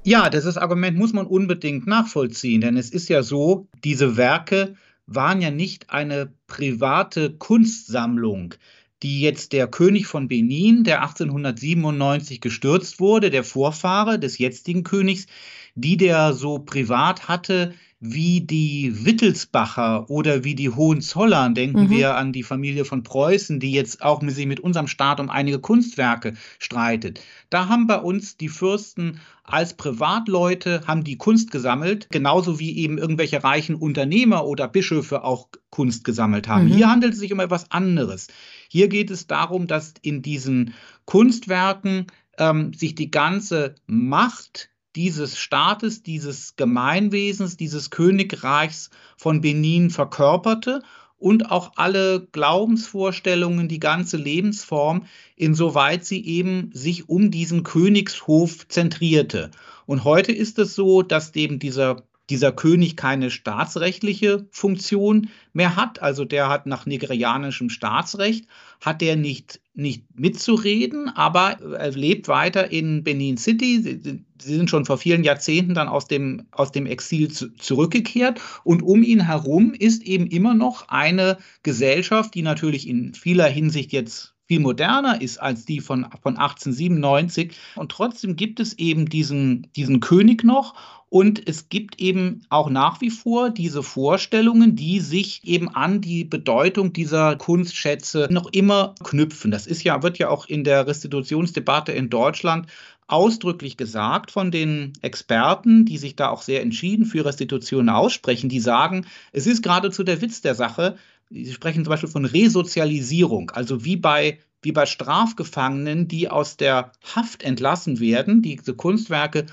Ja, 0.04 0.28
dieses 0.28 0.59
Argument 0.59 0.99
muss 0.99 1.14
man 1.14 1.26
unbedingt 1.26 1.87
nachvollziehen, 1.87 2.61
denn 2.61 2.76
es 2.76 2.90
ist 2.90 3.09
ja 3.09 3.23
so, 3.23 3.68
diese 3.85 4.18
Werke 4.18 4.75
waren 5.06 5.40
ja 5.40 5.50
nicht 5.50 5.88
eine 5.88 6.30
private 6.47 7.33
Kunstsammlung, 7.33 8.54
die 9.02 9.23
jetzt 9.23 9.54
der 9.54 9.66
König 9.66 10.06
von 10.06 10.28
Benin, 10.28 10.85
der 10.85 11.00
1897 11.00 12.42
gestürzt 12.42 13.00
wurde, 13.00 13.30
der 13.30 13.45
Vorfahre 13.45 14.18
des 14.18 14.37
jetzigen 14.37 14.83
Königs, 14.83 15.26
die 15.75 15.97
der 15.97 16.35
so 16.35 16.59
privat 16.59 17.28
hatte 17.28 17.73
wie 18.04 18.40
die 18.40 19.04
Wittelsbacher 19.06 20.11
oder 20.11 20.42
wie 20.42 20.56
die 20.56 20.71
Hohenzollern. 20.71 21.54
Denken 21.54 21.85
mhm. 21.85 21.90
wir 21.90 22.16
an 22.16 22.32
die 22.32 22.42
Familie 22.42 22.85
von 22.85 23.04
Preußen, 23.04 23.61
die 23.61 23.71
jetzt 23.71 24.02
auch 24.02 24.21
mit, 24.23 24.37
mit 24.38 24.59
unserem 24.59 24.88
Staat 24.88 25.21
um 25.21 25.30
einige 25.30 25.61
Kunstwerke 25.61 26.35
streitet. 26.59 27.21
Da 27.49 27.68
haben 27.68 27.87
bei 27.87 27.99
uns 27.99 28.37
die 28.37 28.49
Fürsten 28.49 29.21
als 29.44 29.75
Privatleute 29.75 30.82
haben 30.87 31.04
die 31.04 31.16
Kunst 31.16 31.52
gesammelt, 31.52 32.09
genauso 32.11 32.59
wie 32.59 32.76
eben 32.76 32.99
irgendwelche 32.99 33.44
reichen 33.44 33.76
Unternehmer 33.76 34.47
oder 34.47 34.66
Bischöfe 34.66 35.23
auch 35.23 35.49
Kunst 35.71 36.02
gesammelt 36.02 36.49
haben. 36.49 36.64
Mhm. 36.64 36.75
Hier 36.75 36.90
handelt 36.90 37.12
es 37.12 37.21
sich 37.21 37.32
um 37.32 37.38
etwas 37.38 37.71
anderes. 37.71 38.26
Hier 38.68 38.88
geht 38.88 39.12
es 39.12 39.28
darum, 39.28 39.68
dass 39.68 39.94
in 40.02 40.23
diesen 40.23 40.75
Kunstwerken 41.04 42.09
ähm, 42.37 42.73
sich 42.73 42.97
die 42.97 43.12
ganze 43.12 43.76
Macht 43.87 44.71
dieses 44.96 45.38
Staates, 45.38 46.02
dieses 46.02 46.56
Gemeinwesens, 46.56 47.56
dieses 47.56 47.90
Königreichs 47.90 48.90
von 49.16 49.40
Benin 49.40 49.90
verkörperte 49.90 50.82
und 51.18 51.50
auch 51.50 51.72
alle 51.76 52.26
Glaubensvorstellungen, 52.32 53.68
die 53.68 53.78
ganze 53.78 54.16
Lebensform, 54.16 55.06
insoweit 55.37 56.04
sie 56.04 56.25
eben 56.26 56.70
sich 56.75 57.08
um 57.08 57.30
diesen 57.30 57.62
Königshof 57.62 58.66
zentrierte. 58.68 59.50
Und 59.87 60.04
heute 60.04 60.32
ist 60.32 60.58
es 60.58 60.75
so, 60.75 61.02
dass 61.02 61.34
eben 61.37 61.58
dieser 61.58 62.02
dieser 62.32 62.50
König 62.50 62.96
keine 62.96 63.30
staatsrechtliche 63.30 64.46
Funktion 64.50 65.28
mehr 65.52 65.76
hat. 65.76 66.00
Also 66.00 66.24
der 66.24 66.48
hat 66.48 66.64
nach 66.64 66.86
nigerianischem 66.86 67.68
Staatsrecht, 67.68 68.46
hat 68.80 69.02
der 69.02 69.16
nicht, 69.16 69.60
nicht 69.74 70.04
mitzureden, 70.14 71.10
aber 71.10 71.58
er 71.60 71.90
lebt 71.90 72.28
weiter 72.28 72.72
in 72.72 73.04
Benin 73.04 73.36
City. 73.36 73.82
Sie, 73.82 74.00
sie 74.40 74.54
sind 74.56 74.70
schon 74.70 74.86
vor 74.86 74.96
vielen 74.96 75.24
Jahrzehnten 75.24 75.74
dann 75.74 75.88
aus 75.88 76.06
dem, 76.08 76.46
aus 76.52 76.72
dem 76.72 76.86
Exil 76.86 77.30
zu, 77.30 77.50
zurückgekehrt. 77.50 78.40
Und 78.64 78.82
um 78.82 79.02
ihn 79.02 79.26
herum 79.26 79.74
ist 79.74 80.02
eben 80.02 80.26
immer 80.26 80.54
noch 80.54 80.88
eine 80.88 81.36
Gesellschaft, 81.62 82.34
die 82.34 82.42
natürlich 82.42 82.88
in 82.88 83.12
vieler 83.12 83.46
Hinsicht 83.46 83.92
jetzt 83.92 84.31
viel 84.52 84.61
moderner 84.61 85.23
ist 85.23 85.38
als 85.38 85.64
die 85.64 85.80
von, 85.80 86.04
von 86.23 86.37
1897. 86.37 87.56
Und 87.75 87.90
trotzdem 87.90 88.37
gibt 88.37 88.61
es 88.61 88.75
eben 88.78 89.09
diesen, 89.09 89.66
diesen 89.75 90.00
König 90.00 90.44
noch 90.44 90.75
und 91.09 91.49
es 91.49 91.71
gibt 91.71 92.02
eben 92.02 92.42
auch 92.50 92.68
nach 92.68 93.00
wie 93.00 93.09
vor 93.09 93.49
diese 93.49 93.82
Vorstellungen, 93.82 94.76
die 94.76 95.00
sich 95.00 95.40
eben 95.44 95.75
an 95.75 96.02
die 96.02 96.25
Bedeutung 96.25 96.92
dieser 96.92 97.37
Kunstschätze 97.37 98.28
noch 98.30 98.52
immer 98.52 98.94
knüpfen. 99.02 99.50
Das 99.50 99.66
ist 99.66 99.85
ja, 99.85 100.02
wird 100.02 100.18
ja 100.18 100.28
auch 100.28 100.44
in 100.44 100.64
der 100.64 100.87
Restitutionsdebatte 100.87 101.92
in 101.92 102.11
Deutschland 102.11 102.66
ausdrücklich 103.12 103.76
gesagt 103.76 104.31
von 104.31 104.50
den 104.50 104.95
Experten, 105.02 105.85
die 105.85 105.99
sich 105.99 106.16
da 106.16 106.31
auch 106.31 106.42
sehr 106.42 106.62
entschieden 106.62 107.04
für 107.04 107.25
Restitutionen 107.25 107.90
aussprechen, 107.90 108.49
die 108.49 108.61
sagen, 108.61 109.07
es 109.33 109.47
ist 109.47 109.62
geradezu 109.62 110.02
der 110.02 110.21
Witz 110.23 110.40
der 110.40 110.54
Sache. 110.54 110.97
Sie 111.31 111.52
sprechen 111.52 111.85
zum 111.85 111.90
Beispiel 111.90 112.09
von 112.09 112.25
Resozialisierung, 112.25 113.50
also 113.50 113.85
wie 113.85 113.97
bei 113.97 114.38
wie 114.64 114.73
bei 114.73 114.87
Strafgefangenen, 114.87 116.07
die 116.07 116.28
aus 116.28 116.57
der 116.57 116.92
Haft 117.16 117.42
entlassen 117.42 117.99
werden, 117.99 118.42
diese 118.42 118.75
Kunstwerke 118.75 119.47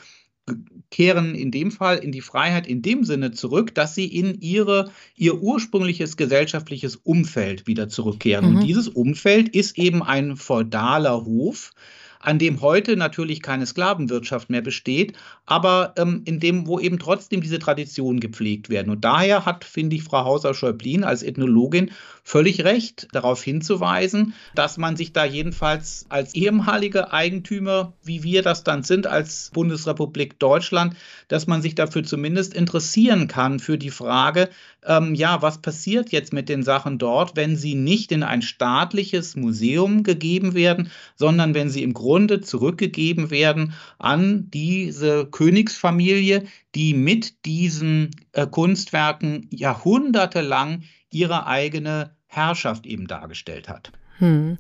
kehren 0.91 1.35
in 1.35 1.51
dem 1.51 1.71
Fall 1.71 1.97
in 1.97 2.11
die 2.11 2.21
Freiheit 2.21 2.67
in 2.67 2.81
dem 2.81 3.03
Sinne 3.03 3.31
zurück, 3.31 3.75
dass 3.75 3.95
sie 3.95 4.05
in 4.05 4.39
ihre, 4.41 4.91
ihr 5.15 5.41
ursprüngliches 5.41 6.17
gesellschaftliches 6.17 6.95
Umfeld 6.95 7.67
wieder 7.67 7.89
zurückkehren. 7.89 8.49
Mhm. 8.49 8.55
Und 8.55 8.67
dieses 8.67 8.87
Umfeld 8.87 9.49
ist 9.49 9.77
eben 9.77 10.01
ein 10.01 10.37
feudaler 10.37 11.25
Hof, 11.25 11.73
an 12.19 12.37
dem 12.37 12.61
heute 12.61 12.97
natürlich 12.97 13.41
keine 13.41 13.65
Sklavenwirtschaft 13.65 14.49
mehr 14.49 14.61
besteht, 14.61 15.13
aber 15.45 15.93
ähm, 15.97 16.21
in 16.25 16.41
dem, 16.41 16.67
wo 16.67 16.79
eben 16.79 16.99
trotzdem 16.99 17.41
diese 17.41 17.59
Traditionen 17.59 18.19
gepflegt 18.19 18.69
werden. 18.69 18.89
Und 18.89 19.05
daher 19.05 19.45
hat, 19.45 19.63
finde 19.63 19.95
ich, 19.95 20.03
Frau 20.03 20.25
Hauser-Schäublin 20.25 21.05
als 21.05 21.23
Ethnologin 21.23 21.91
völlig 22.23 22.65
recht, 22.65 23.07
darauf 23.13 23.41
hinzuweisen, 23.41 24.33
dass 24.53 24.77
man 24.77 24.97
sich 24.97 25.13
da 25.13 25.23
jedenfalls 25.23 26.05
als 26.09 26.35
ehemalige 26.35 27.13
Eigentümer, 27.13 27.93
wie 28.03 28.21
wir 28.23 28.41
das 28.41 28.65
dann 28.65 28.83
sind 28.83 29.07
als 29.07 29.49
Bundesrepublik 29.53 30.39
Deutschland, 30.39 30.95
dass 31.29 31.47
man 31.47 31.61
sich 31.61 31.73
dafür 31.73 32.03
zumindest 32.03 32.53
interessieren 32.53 33.27
kann 33.27 33.59
für 33.59 33.77
die 33.77 33.91
Frage, 33.91 34.49
ähm, 34.85 35.15
ja, 35.15 35.41
was 35.41 35.59
passiert 35.59 36.11
jetzt 36.11 36.33
mit 36.33 36.49
den 36.49 36.63
Sachen 36.63 36.97
dort, 36.97 37.35
wenn 37.35 37.55
sie 37.55 37.75
nicht 37.75 38.11
in 38.11 38.23
ein 38.23 38.41
staatliches 38.41 39.35
Museum 39.35 40.03
gegeben 40.03 40.53
werden, 40.53 40.91
sondern 41.15 41.53
wenn 41.53 41.69
sie 41.69 41.83
im 41.83 41.93
Grunde 41.93 42.08
zurückgegeben 42.41 43.29
werden 43.29 43.73
an 43.99 44.49
diese 44.51 45.25
Königsfamilie, 45.25 46.45
die 46.75 46.93
mit 46.93 47.45
diesen 47.45 48.11
äh, 48.31 48.47
Kunstwerken 48.47 49.47
jahrhundertelang 49.51 50.83
ihre 51.11 51.45
eigene 51.47 52.15
Herrschaft 52.27 52.85
eben 52.85 53.07
dargestellt 53.07 53.69
hat. 53.69 53.91
Hm. 54.19 54.57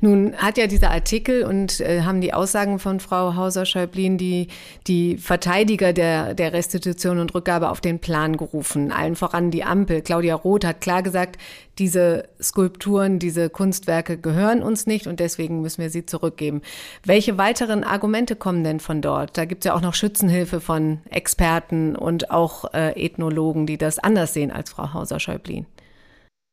Nun 0.00 0.34
hat 0.36 0.56
ja 0.56 0.66
dieser 0.66 0.90
Artikel 0.90 1.44
und 1.44 1.80
äh, 1.80 2.02
haben 2.02 2.22
die 2.22 2.32
Aussagen 2.32 2.78
von 2.78 2.98
Frau 2.98 3.36
Hauser-Schäublin 3.36 4.16
die, 4.16 4.48
die 4.86 5.18
Verteidiger 5.18 5.92
der, 5.92 6.34
der 6.34 6.54
Restitution 6.54 7.18
und 7.18 7.34
Rückgabe 7.34 7.68
auf 7.68 7.82
den 7.82 7.98
Plan 7.98 8.38
gerufen. 8.38 8.90
Allen 8.90 9.14
voran 9.14 9.50
die 9.50 9.64
Ampel. 9.64 10.00
Claudia 10.00 10.34
Roth 10.34 10.64
hat 10.64 10.80
klar 10.80 11.02
gesagt, 11.02 11.36
diese 11.78 12.28
Skulpturen, 12.40 13.18
diese 13.18 13.50
Kunstwerke 13.50 14.16
gehören 14.16 14.62
uns 14.62 14.86
nicht 14.86 15.06
und 15.06 15.20
deswegen 15.20 15.60
müssen 15.60 15.82
wir 15.82 15.90
sie 15.90 16.06
zurückgeben. 16.06 16.62
Welche 17.04 17.36
weiteren 17.36 17.84
Argumente 17.84 18.34
kommen 18.34 18.64
denn 18.64 18.80
von 18.80 19.02
dort? 19.02 19.36
Da 19.36 19.44
gibt 19.44 19.64
es 19.64 19.68
ja 19.68 19.74
auch 19.74 19.82
noch 19.82 19.94
Schützenhilfe 19.94 20.60
von 20.60 21.00
Experten 21.10 21.96
und 21.96 22.30
auch 22.30 22.72
äh, 22.72 22.92
Ethnologen, 23.02 23.66
die 23.66 23.76
das 23.76 23.98
anders 23.98 24.32
sehen 24.32 24.50
als 24.50 24.70
Frau 24.70 24.94
Hauser-Schäublin. 24.94 25.66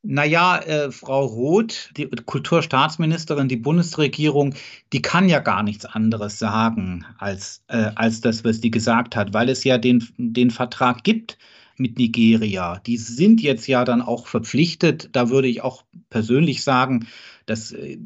Naja, 0.01 0.59
äh, 0.59 0.91
Frau 0.91 1.25
Roth, 1.25 1.91
die 1.97 2.07
Kulturstaatsministerin, 2.07 3.49
die 3.49 3.57
Bundesregierung, 3.57 4.55
die 4.93 5.01
kann 5.01 5.27
ja 5.27 5.39
gar 5.39 5.61
nichts 5.61 5.85
anderes 5.85 6.39
sagen 6.39 7.05
als, 7.17 7.63
äh, 7.67 7.91
als 7.95 8.21
das, 8.21 8.45
was 8.45 8.61
die 8.61 8.71
gesagt 8.71 9.17
hat, 9.17 9.33
weil 9.33 9.49
es 9.49 9.65
ja 9.65 9.77
den, 9.77 10.07
den 10.17 10.51
Vertrag 10.51 11.03
gibt 11.03 11.37
mit 11.75 11.97
Nigeria. 11.97 12.79
Die 12.85 12.97
sind 12.97 13.41
jetzt 13.41 13.67
ja 13.67 13.83
dann 13.83 14.01
auch 14.01 14.27
verpflichtet, 14.27 15.09
da 15.13 15.29
würde 15.29 15.49
ich 15.49 15.63
auch 15.63 15.83
persönlich 16.09 16.63
sagen, 16.63 17.07
das 17.45 17.71
äh, 17.71 17.97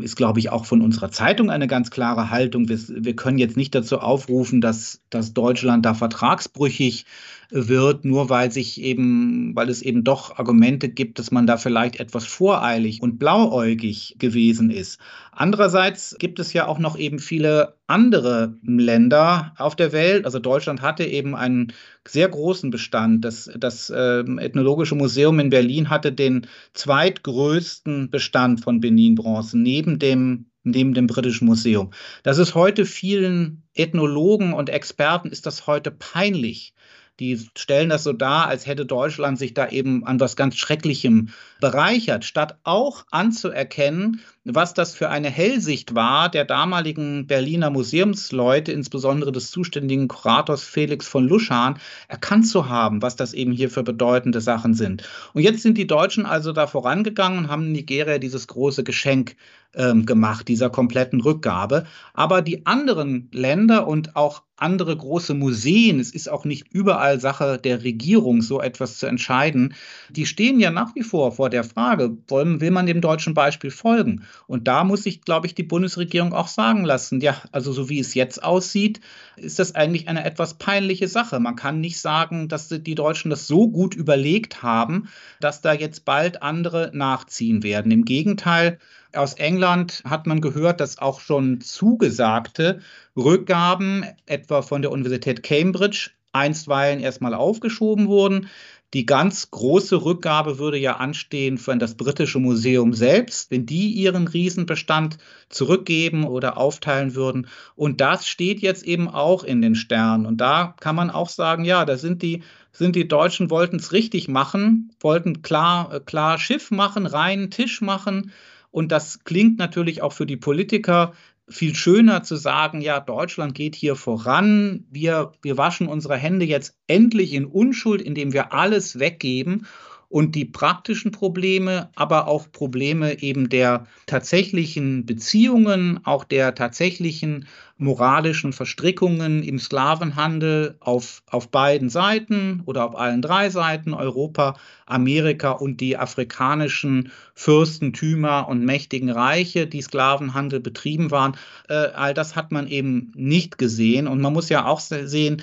ist, 0.00 0.16
glaube 0.16 0.38
ich, 0.38 0.50
auch 0.50 0.64
von 0.64 0.80
unserer 0.80 1.10
Zeitung 1.10 1.50
eine 1.50 1.66
ganz 1.66 1.90
klare 1.90 2.30
Haltung. 2.30 2.68
Wir, 2.68 2.78
wir 2.88 3.16
können 3.16 3.38
jetzt 3.38 3.56
nicht 3.56 3.74
dazu 3.74 3.98
aufrufen, 3.98 4.60
dass, 4.60 5.00
dass 5.10 5.34
Deutschland 5.34 5.84
da 5.84 5.92
vertragsbrüchig 5.92 7.04
wird, 7.52 8.06
nur 8.06 8.30
weil 8.30 8.50
sich 8.50 8.80
eben, 8.80 9.54
weil 9.54 9.68
es 9.68 9.82
eben 9.82 10.04
doch 10.04 10.38
Argumente 10.38 10.88
gibt, 10.88 11.18
dass 11.18 11.30
man 11.30 11.46
da 11.46 11.58
vielleicht 11.58 12.00
etwas 12.00 12.24
voreilig 12.24 13.02
und 13.02 13.18
blauäugig 13.18 14.16
gewesen 14.18 14.70
ist. 14.70 14.98
Andererseits 15.32 16.16
gibt 16.18 16.38
es 16.38 16.54
ja 16.54 16.66
auch 16.66 16.78
noch 16.78 16.98
eben 16.98 17.18
viele 17.18 17.76
andere 17.86 18.56
Länder 18.62 19.52
auf 19.58 19.76
der 19.76 19.92
Welt. 19.92 20.24
Also 20.24 20.38
Deutschland 20.38 20.80
hatte 20.80 21.04
eben 21.04 21.36
einen 21.36 21.74
sehr 22.08 22.28
großen 22.28 22.70
Bestand. 22.70 23.24
Das, 23.24 23.50
das 23.56 23.90
äh, 23.90 24.20
Ethnologische 24.20 24.94
Museum 24.94 25.38
in 25.38 25.50
Berlin 25.50 25.90
hatte 25.90 26.10
den 26.10 26.46
zweitgrößten 26.72 28.10
Bestand 28.10 28.62
von 28.62 28.80
Benin-Bronzen 28.80 29.62
neben 29.62 29.98
dem 29.98 30.46
neben 30.64 30.94
dem 30.94 31.08
Britischen 31.08 31.46
Museum. 31.46 31.90
Das 32.22 32.38
ist 32.38 32.54
heute 32.54 32.86
vielen 32.86 33.64
Ethnologen 33.74 34.52
und 34.52 34.70
Experten 34.70 35.28
ist 35.28 35.44
das 35.44 35.66
heute 35.66 35.90
peinlich, 35.90 36.72
die 37.20 37.38
stellen 37.56 37.90
das 37.90 38.04
so 38.04 38.12
dar, 38.12 38.46
als 38.46 38.66
hätte 38.66 38.86
Deutschland 38.86 39.38
sich 39.38 39.54
da 39.54 39.68
eben 39.68 40.04
an 40.06 40.18
was 40.18 40.34
ganz 40.34 40.56
Schrecklichem 40.56 41.28
bereichert, 41.60 42.24
statt 42.24 42.58
auch 42.64 43.04
anzuerkennen, 43.10 44.20
was 44.44 44.74
das 44.74 44.94
für 44.94 45.08
eine 45.08 45.30
Hellsicht 45.30 45.94
war 45.94 46.28
der 46.28 46.44
damaligen 46.44 47.26
Berliner 47.26 47.70
Museumsleute, 47.70 48.72
insbesondere 48.72 49.30
des 49.30 49.50
zuständigen 49.50 50.08
Kurators 50.08 50.64
Felix 50.64 51.06
von 51.06 51.28
Luschan, 51.28 51.78
erkannt 52.08 52.48
zu 52.48 52.68
haben, 52.68 53.02
was 53.02 53.14
das 53.14 53.34
eben 53.34 53.52
hier 53.52 53.70
für 53.70 53.82
bedeutende 53.84 54.40
Sachen 54.40 54.74
sind. 54.74 55.08
Und 55.34 55.42
jetzt 55.42 55.62
sind 55.62 55.78
die 55.78 55.86
Deutschen 55.86 56.26
also 56.26 56.52
da 56.52 56.66
vorangegangen 56.66 57.38
und 57.38 57.48
haben 57.48 57.70
Nigeria 57.70 58.18
dieses 58.18 58.48
große 58.48 58.82
Geschenk 58.84 59.36
ähm, 59.74 60.06
gemacht, 60.06 60.48
dieser 60.48 60.70
kompletten 60.70 61.20
Rückgabe. 61.20 61.86
Aber 62.14 62.42
die 62.42 62.66
anderen 62.66 63.28
Länder 63.32 63.86
und 63.86 64.16
auch 64.16 64.42
andere 64.62 64.96
große 64.96 65.34
Museen, 65.34 65.98
es 65.98 66.10
ist 66.14 66.30
auch 66.30 66.44
nicht 66.44 66.68
überall 66.70 67.18
Sache 67.18 67.58
der 67.58 67.82
Regierung, 67.82 68.42
so 68.42 68.60
etwas 68.60 68.96
zu 68.96 69.06
entscheiden, 69.06 69.74
die 70.08 70.24
stehen 70.24 70.60
ja 70.60 70.70
nach 70.70 70.94
wie 70.94 71.02
vor 71.02 71.32
vor 71.32 71.50
der 71.50 71.64
Frage, 71.64 72.16
will 72.28 72.70
man 72.70 72.86
dem 72.86 73.00
deutschen 73.00 73.34
Beispiel 73.34 73.72
folgen? 73.72 74.24
Und 74.46 74.68
da 74.68 74.84
muss 74.84 75.02
sich, 75.02 75.22
glaube 75.22 75.48
ich, 75.48 75.56
die 75.56 75.64
Bundesregierung 75.64 76.32
auch 76.32 76.46
sagen 76.46 76.84
lassen, 76.84 77.20
ja, 77.20 77.36
also 77.50 77.72
so 77.72 77.88
wie 77.88 77.98
es 77.98 78.14
jetzt 78.14 78.42
aussieht, 78.42 79.00
ist 79.36 79.58
das 79.58 79.74
eigentlich 79.74 80.08
eine 80.08 80.24
etwas 80.24 80.54
peinliche 80.54 81.08
Sache. 81.08 81.40
Man 81.40 81.56
kann 81.56 81.80
nicht 81.80 82.00
sagen, 82.00 82.48
dass 82.48 82.68
die 82.68 82.94
Deutschen 82.94 83.30
das 83.30 83.48
so 83.48 83.68
gut 83.68 83.94
überlegt 83.94 84.62
haben, 84.62 85.08
dass 85.40 85.60
da 85.60 85.72
jetzt 85.72 86.04
bald 86.04 86.42
andere 86.42 86.92
nachziehen 86.94 87.64
werden. 87.64 87.90
Im 87.90 88.04
Gegenteil, 88.04 88.78
aus 89.14 89.34
England 89.34 90.02
hat 90.04 90.26
man 90.26 90.40
gehört, 90.40 90.80
dass 90.80 90.98
auch 90.98 91.20
schon 91.20 91.60
zugesagte 91.60 92.80
Rückgaben, 93.16 94.04
etwa 94.26 94.62
von 94.62 94.82
der 94.82 94.90
Universität 94.90 95.42
Cambridge, 95.42 96.10
einstweilen 96.32 97.00
erstmal 97.00 97.34
aufgeschoben 97.34 98.08
wurden. 98.08 98.48
Die 98.94 99.06
ganz 99.06 99.50
große 99.50 100.04
Rückgabe 100.04 100.58
würde 100.58 100.76
ja 100.76 100.96
anstehen 100.96 101.56
für 101.56 101.74
das 101.76 101.94
britische 101.94 102.38
Museum 102.38 102.92
selbst, 102.92 103.50
wenn 103.50 103.64
die 103.64 103.90
ihren 103.90 104.28
Riesenbestand 104.28 105.16
zurückgeben 105.48 106.24
oder 106.24 106.58
aufteilen 106.58 107.14
würden. 107.14 107.46
Und 107.74 108.02
das 108.02 108.26
steht 108.26 108.60
jetzt 108.60 108.84
eben 108.84 109.08
auch 109.08 109.44
in 109.44 109.62
den 109.62 109.74
Sternen. 109.76 110.26
Und 110.26 110.42
da 110.42 110.74
kann 110.78 110.94
man 110.94 111.10
auch 111.10 111.30
sagen, 111.30 111.64
ja, 111.64 111.86
da 111.86 111.96
sind 111.96 112.20
die, 112.20 112.42
sind 112.70 112.94
die 112.94 113.08
Deutschen 113.08 113.48
wollten 113.48 113.76
es 113.76 113.92
richtig 113.92 114.28
machen, 114.28 114.92
wollten 115.00 115.40
klar, 115.40 116.00
klar 116.00 116.38
Schiff 116.38 116.70
machen, 116.70 117.06
reinen 117.06 117.50
Tisch 117.50 117.80
machen. 117.80 118.30
Und 118.72 118.90
das 118.90 119.22
klingt 119.22 119.58
natürlich 119.58 120.02
auch 120.02 120.12
für 120.12 120.26
die 120.26 120.36
Politiker 120.36 121.12
viel 121.48 121.74
schöner 121.74 122.22
zu 122.22 122.36
sagen, 122.36 122.80
ja, 122.80 122.98
Deutschland 122.98 123.54
geht 123.54 123.76
hier 123.76 123.94
voran, 123.94 124.86
wir, 124.90 125.32
wir 125.42 125.58
waschen 125.58 125.86
unsere 125.86 126.16
Hände 126.16 126.46
jetzt 126.46 126.76
endlich 126.86 127.34
in 127.34 127.44
Unschuld, 127.44 128.00
indem 128.00 128.32
wir 128.32 128.52
alles 128.52 128.98
weggeben. 128.98 129.66
Und 130.12 130.34
die 130.34 130.44
praktischen 130.44 131.10
Probleme, 131.10 131.88
aber 131.94 132.28
auch 132.28 132.52
Probleme 132.52 133.22
eben 133.22 133.48
der 133.48 133.86
tatsächlichen 134.06 135.06
Beziehungen, 135.06 136.00
auch 136.04 136.24
der 136.24 136.54
tatsächlichen 136.54 137.46
moralischen 137.78 138.52
Verstrickungen 138.52 139.42
im 139.42 139.58
Sklavenhandel 139.58 140.76
auf, 140.80 141.22
auf 141.30 141.48
beiden 141.48 141.88
Seiten 141.88 142.62
oder 142.66 142.84
auf 142.84 142.96
allen 142.96 143.22
drei 143.22 143.48
Seiten, 143.48 143.94
Europa, 143.94 144.56
Amerika 144.84 145.52
und 145.52 145.80
die 145.80 145.96
afrikanischen 145.96 147.10
Fürstentümer 147.34 148.48
und 148.48 148.64
mächtigen 148.64 149.10
Reiche, 149.10 149.66
die 149.66 149.80
Sklavenhandel 149.80 150.60
betrieben 150.60 151.10
waren. 151.10 151.36
Äh, 151.70 151.74
all 151.74 152.12
das 152.12 152.36
hat 152.36 152.52
man 152.52 152.68
eben 152.68 153.12
nicht 153.16 153.56
gesehen. 153.56 154.06
Und 154.06 154.20
man 154.20 154.34
muss 154.34 154.50
ja 154.50 154.66
auch 154.66 154.80
sehen, 154.80 155.42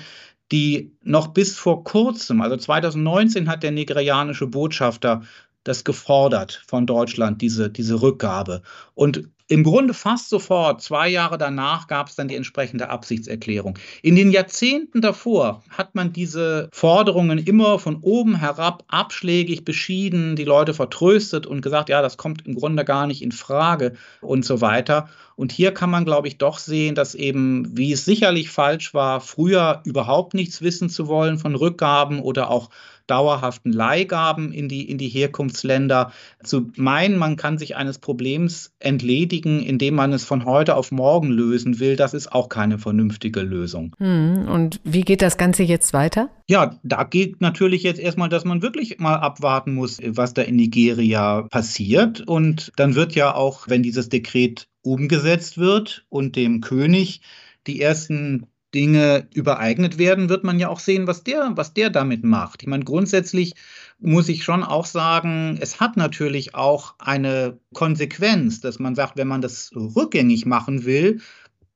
die 0.52 0.92
noch 1.02 1.28
bis 1.28 1.56
vor 1.56 1.84
kurzem, 1.84 2.40
also 2.40 2.56
2019 2.56 3.48
hat 3.48 3.62
der 3.62 3.70
nigerianische 3.70 4.46
Botschafter 4.46 5.22
das 5.64 5.84
gefordert 5.84 6.62
von 6.66 6.86
Deutschland, 6.86 7.42
diese, 7.42 7.70
diese 7.70 8.00
Rückgabe. 8.00 8.62
Und 8.94 9.28
im 9.50 9.64
Grunde 9.64 9.94
fast 9.94 10.28
sofort, 10.28 10.80
zwei 10.80 11.08
Jahre 11.08 11.36
danach, 11.36 11.88
gab 11.88 12.08
es 12.08 12.14
dann 12.14 12.28
die 12.28 12.36
entsprechende 12.36 12.88
Absichtserklärung. 12.88 13.76
In 14.00 14.14
den 14.14 14.30
Jahrzehnten 14.30 15.00
davor 15.00 15.64
hat 15.70 15.96
man 15.96 16.12
diese 16.12 16.68
Forderungen 16.72 17.36
immer 17.36 17.80
von 17.80 17.96
oben 18.00 18.36
herab 18.36 18.84
abschlägig 18.86 19.64
beschieden, 19.64 20.36
die 20.36 20.44
Leute 20.44 20.72
vertröstet 20.72 21.46
und 21.46 21.62
gesagt, 21.62 21.88
ja, 21.88 22.00
das 22.00 22.16
kommt 22.16 22.46
im 22.46 22.54
Grunde 22.54 22.84
gar 22.84 23.08
nicht 23.08 23.22
in 23.22 23.32
Frage 23.32 23.94
und 24.20 24.44
so 24.44 24.60
weiter. 24.60 25.08
Und 25.34 25.50
hier 25.50 25.72
kann 25.72 25.90
man, 25.90 26.04
glaube 26.04 26.28
ich, 26.28 26.38
doch 26.38 26.58
sehen, 26.58 26.94
dass 26.94 27.16
eben, 27.16 27.76
wie 27.76 27.92
es 27.92 28.04
sicherlich 28.04 28.50
falsch 28.50 28.94
war, 28.94 29.20
früher 29.20 29.80
überhaupt 29.84 30.34
nichts 30.34 30.62
wissen 30.62 30.90
zu 30.90 31.08
wollen 31.08 31.38
von 31.38 31.56
Rückgaben 31.56 32.20
oder 32.20 32.50
auch 32.50 32.68
dauerhaften 33.10 33.72
Leihgaben 33.72 34.52
in 34.52 34.68
die, 34.68 34.88
in 34.88 34.98
die 34.98 35.08
Herkunftsländer. 35.08 36.12
Zu 36.44 36.70
meinen, 36.76 37.18
man 37.18 37.36
kann 37.36 37.58
sich 37.58 37.74
eines 37.74 37.98
Problems 37.98 38.72
entledigen, 38.78 39.39
indem 39.44 39.94
man 39.94 40.12
es 40.12 40.24
von 40.24 40.44
heute 40.44 40.76
auf 40.76 40.92
morgen 40.92 41.30
lösen 41.30 41.78
will, 41.80 41.96
das 41.96 42.14
ist 42.14 42.32
auch 42.32 42.48
keine 42.48 42.78
vernünftige 42.78 43.40
Lösung. 43.40 43.94
Hm, 43.98 44.48
und 44.48 44.80
wie 44.84 45.02
geht 45.02 45.22
das 45.22 45.38
Ganze 45.38 45.62
jetzt 45.62 45.92
weiter? 45.92 46.30
Ja, 46.48 46.78
da 46.82 47.04
geht 47.04 47.40
natürlich 47.40 47.82
jetzt 47.82 48.00
erstmal, 48.00 48.28
dass 48.28 48.44
man 48.44 48.62
wirklich 48.62 48.98
mal 48.98 49.16
abwarten 49.16 49.74
muss, 49.74 49.98
was 50.04 50.34
da 50.34 50.42
in 50.42 50.56
Nigeria 50.56 51.42
passiert. 51.50 52.20
Und 52.26 52.72
dann 52.76 52.94
wird 52.94 53.14
ja 53.14 53.34
auch, 53.34 53.68
wenn 53.68 53.82
dieses 53.82 54.08
Dekret 54.08 54.68
umgesetzt 54.82 55.58
wird 55.58 56.04
und 56.08 56.36
dem 56.36 56.60
König 56.60 57.20
die 57.66 57.80
ersten 57.80 58.46
Dinge 58.74 59.28
übereignet 59.34 59.98
werden, 59.98 60.28
wird 60.28 60.44
man 60.44 60.58
ja 60.58 60.68
auch 60.68 60.80
sehen, 60.80 61.06
was 61.06 61.24
der, 61.24 61.52
was 61.54 61.74
der 61.74 61.90
damit 61.90 62.24
macht. 62.24 62.62
Ich 62.62 62.68
meine, 62.68 62.84
grundsätzlich 62.84 63.54
muss 63.98 64.28
ich 64.28 64.44
schon 64.44 64.62
auch 64.62 64.86
sagen, 64.86 65.58
es 65.60 65.80
hat 65.80 65.96
natürlich 65.96 66.54
auch 66.54 66.94
eine 66.98 67.58
Konsequenz, 67.74 68.60
dass 68.60 68.78
man 68.78 68.94
sagt, 68.94 69.16
wenn 69.16 69.28
man 69.28 69.40
das 69.40 69.72
rückgängig 69.74 70.46
machen 70.46 70.84
will, 70.84 71.20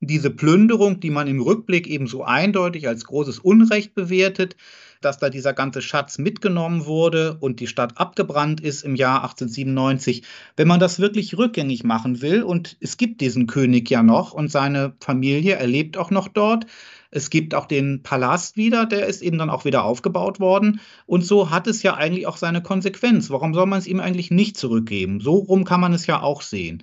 diese 0.00 0.30
Plünderung, 0.30 1.00
die 1.00 1.10
man 1.10 1.26
im 1.26 1.40
Rückblick 1.40 1.86
eben 1.86 2.06
so 2.06 2.24
eindeutig 2.24 2.86
als 2.88 3.04
großes 3.04 3.38
Unrecht 3.38 3.94
bewertet, 3.94 4.56
dass 5.04 5.18
da 5.18 5.30
dieser 5.30 5.52
ganze 5.52 5.82
Schatz 5.82 6.18
mitgenommen 6.18 6.86
wurde 6.86 7.36
und 7.40 7.60
die 7.60 7.66
Stadt 7.66 7.98
abgebrannt 7.98 8.60
ist 8.60 8.82
im 8.82 8.94
Jahr 8.96 9.22
1897. 9.22 10.22
Wenn 10.56 10.68
man 10.68 10.80
das 10.80 10.98
wirklich 10.98 11.36
rückgängig 11.36 11.84
machen 11.84 12.22
will, 12.22 12.42
und 12.42 12.76
es 12.80 12.96
gibt 12.96 13.20
diesen 13.20 13.46
König 13.46 13.90
ja 13.90 14.02
noch 14.02 14.32
und 14.32 14.50
seine 14.50 14.94
Familie, 15.00 15.56
er 15.56 15.66
lebt 15.66 15.96
auch 15.96 16.10
noch 16.10 16.28
dort, 16.28 16.66
es 17.10 17.30
gibt 17.30 17.54
auch 17.54 17.66
den 17.66 18.02
Palast 18.02 18.56
wieder, 18.56 18.86
der 18.86 19.06
ist 19.06 19.22
eben 19.22 19.38
dann 19.38 19.48
auch 19.48 19.64
wieder 19.64 19.84
aufgebaut 19.84 20.40
worden. 20.40 20.80
Und 21.06 21.24
so 21.24 21.50
hat 21.50 21.68
es 21.68 21.84
ja 21.84 21.94
eigentlich 21.94 22.26
auch 22.26 22.36
seine 22.36 22.60
Konsequenz. 22.60 23.30
Warum 23.30 23.54
soll 23.54 23.66
man 23.66 23.78
es 23.78 23.86
ihm 23.86 24.00
eigentlich 24.00 24.32
nicht 24.32 24.56
zurückgeben? 24.56 25.20
So 25.20 25.34
rum 25.36 25.64
kann 25.64 25.80
man 25.80 25.92
es 25.92 26.08
ja 26.08 26.20
auch 26.20 26.42
sehen. 26.42 26.82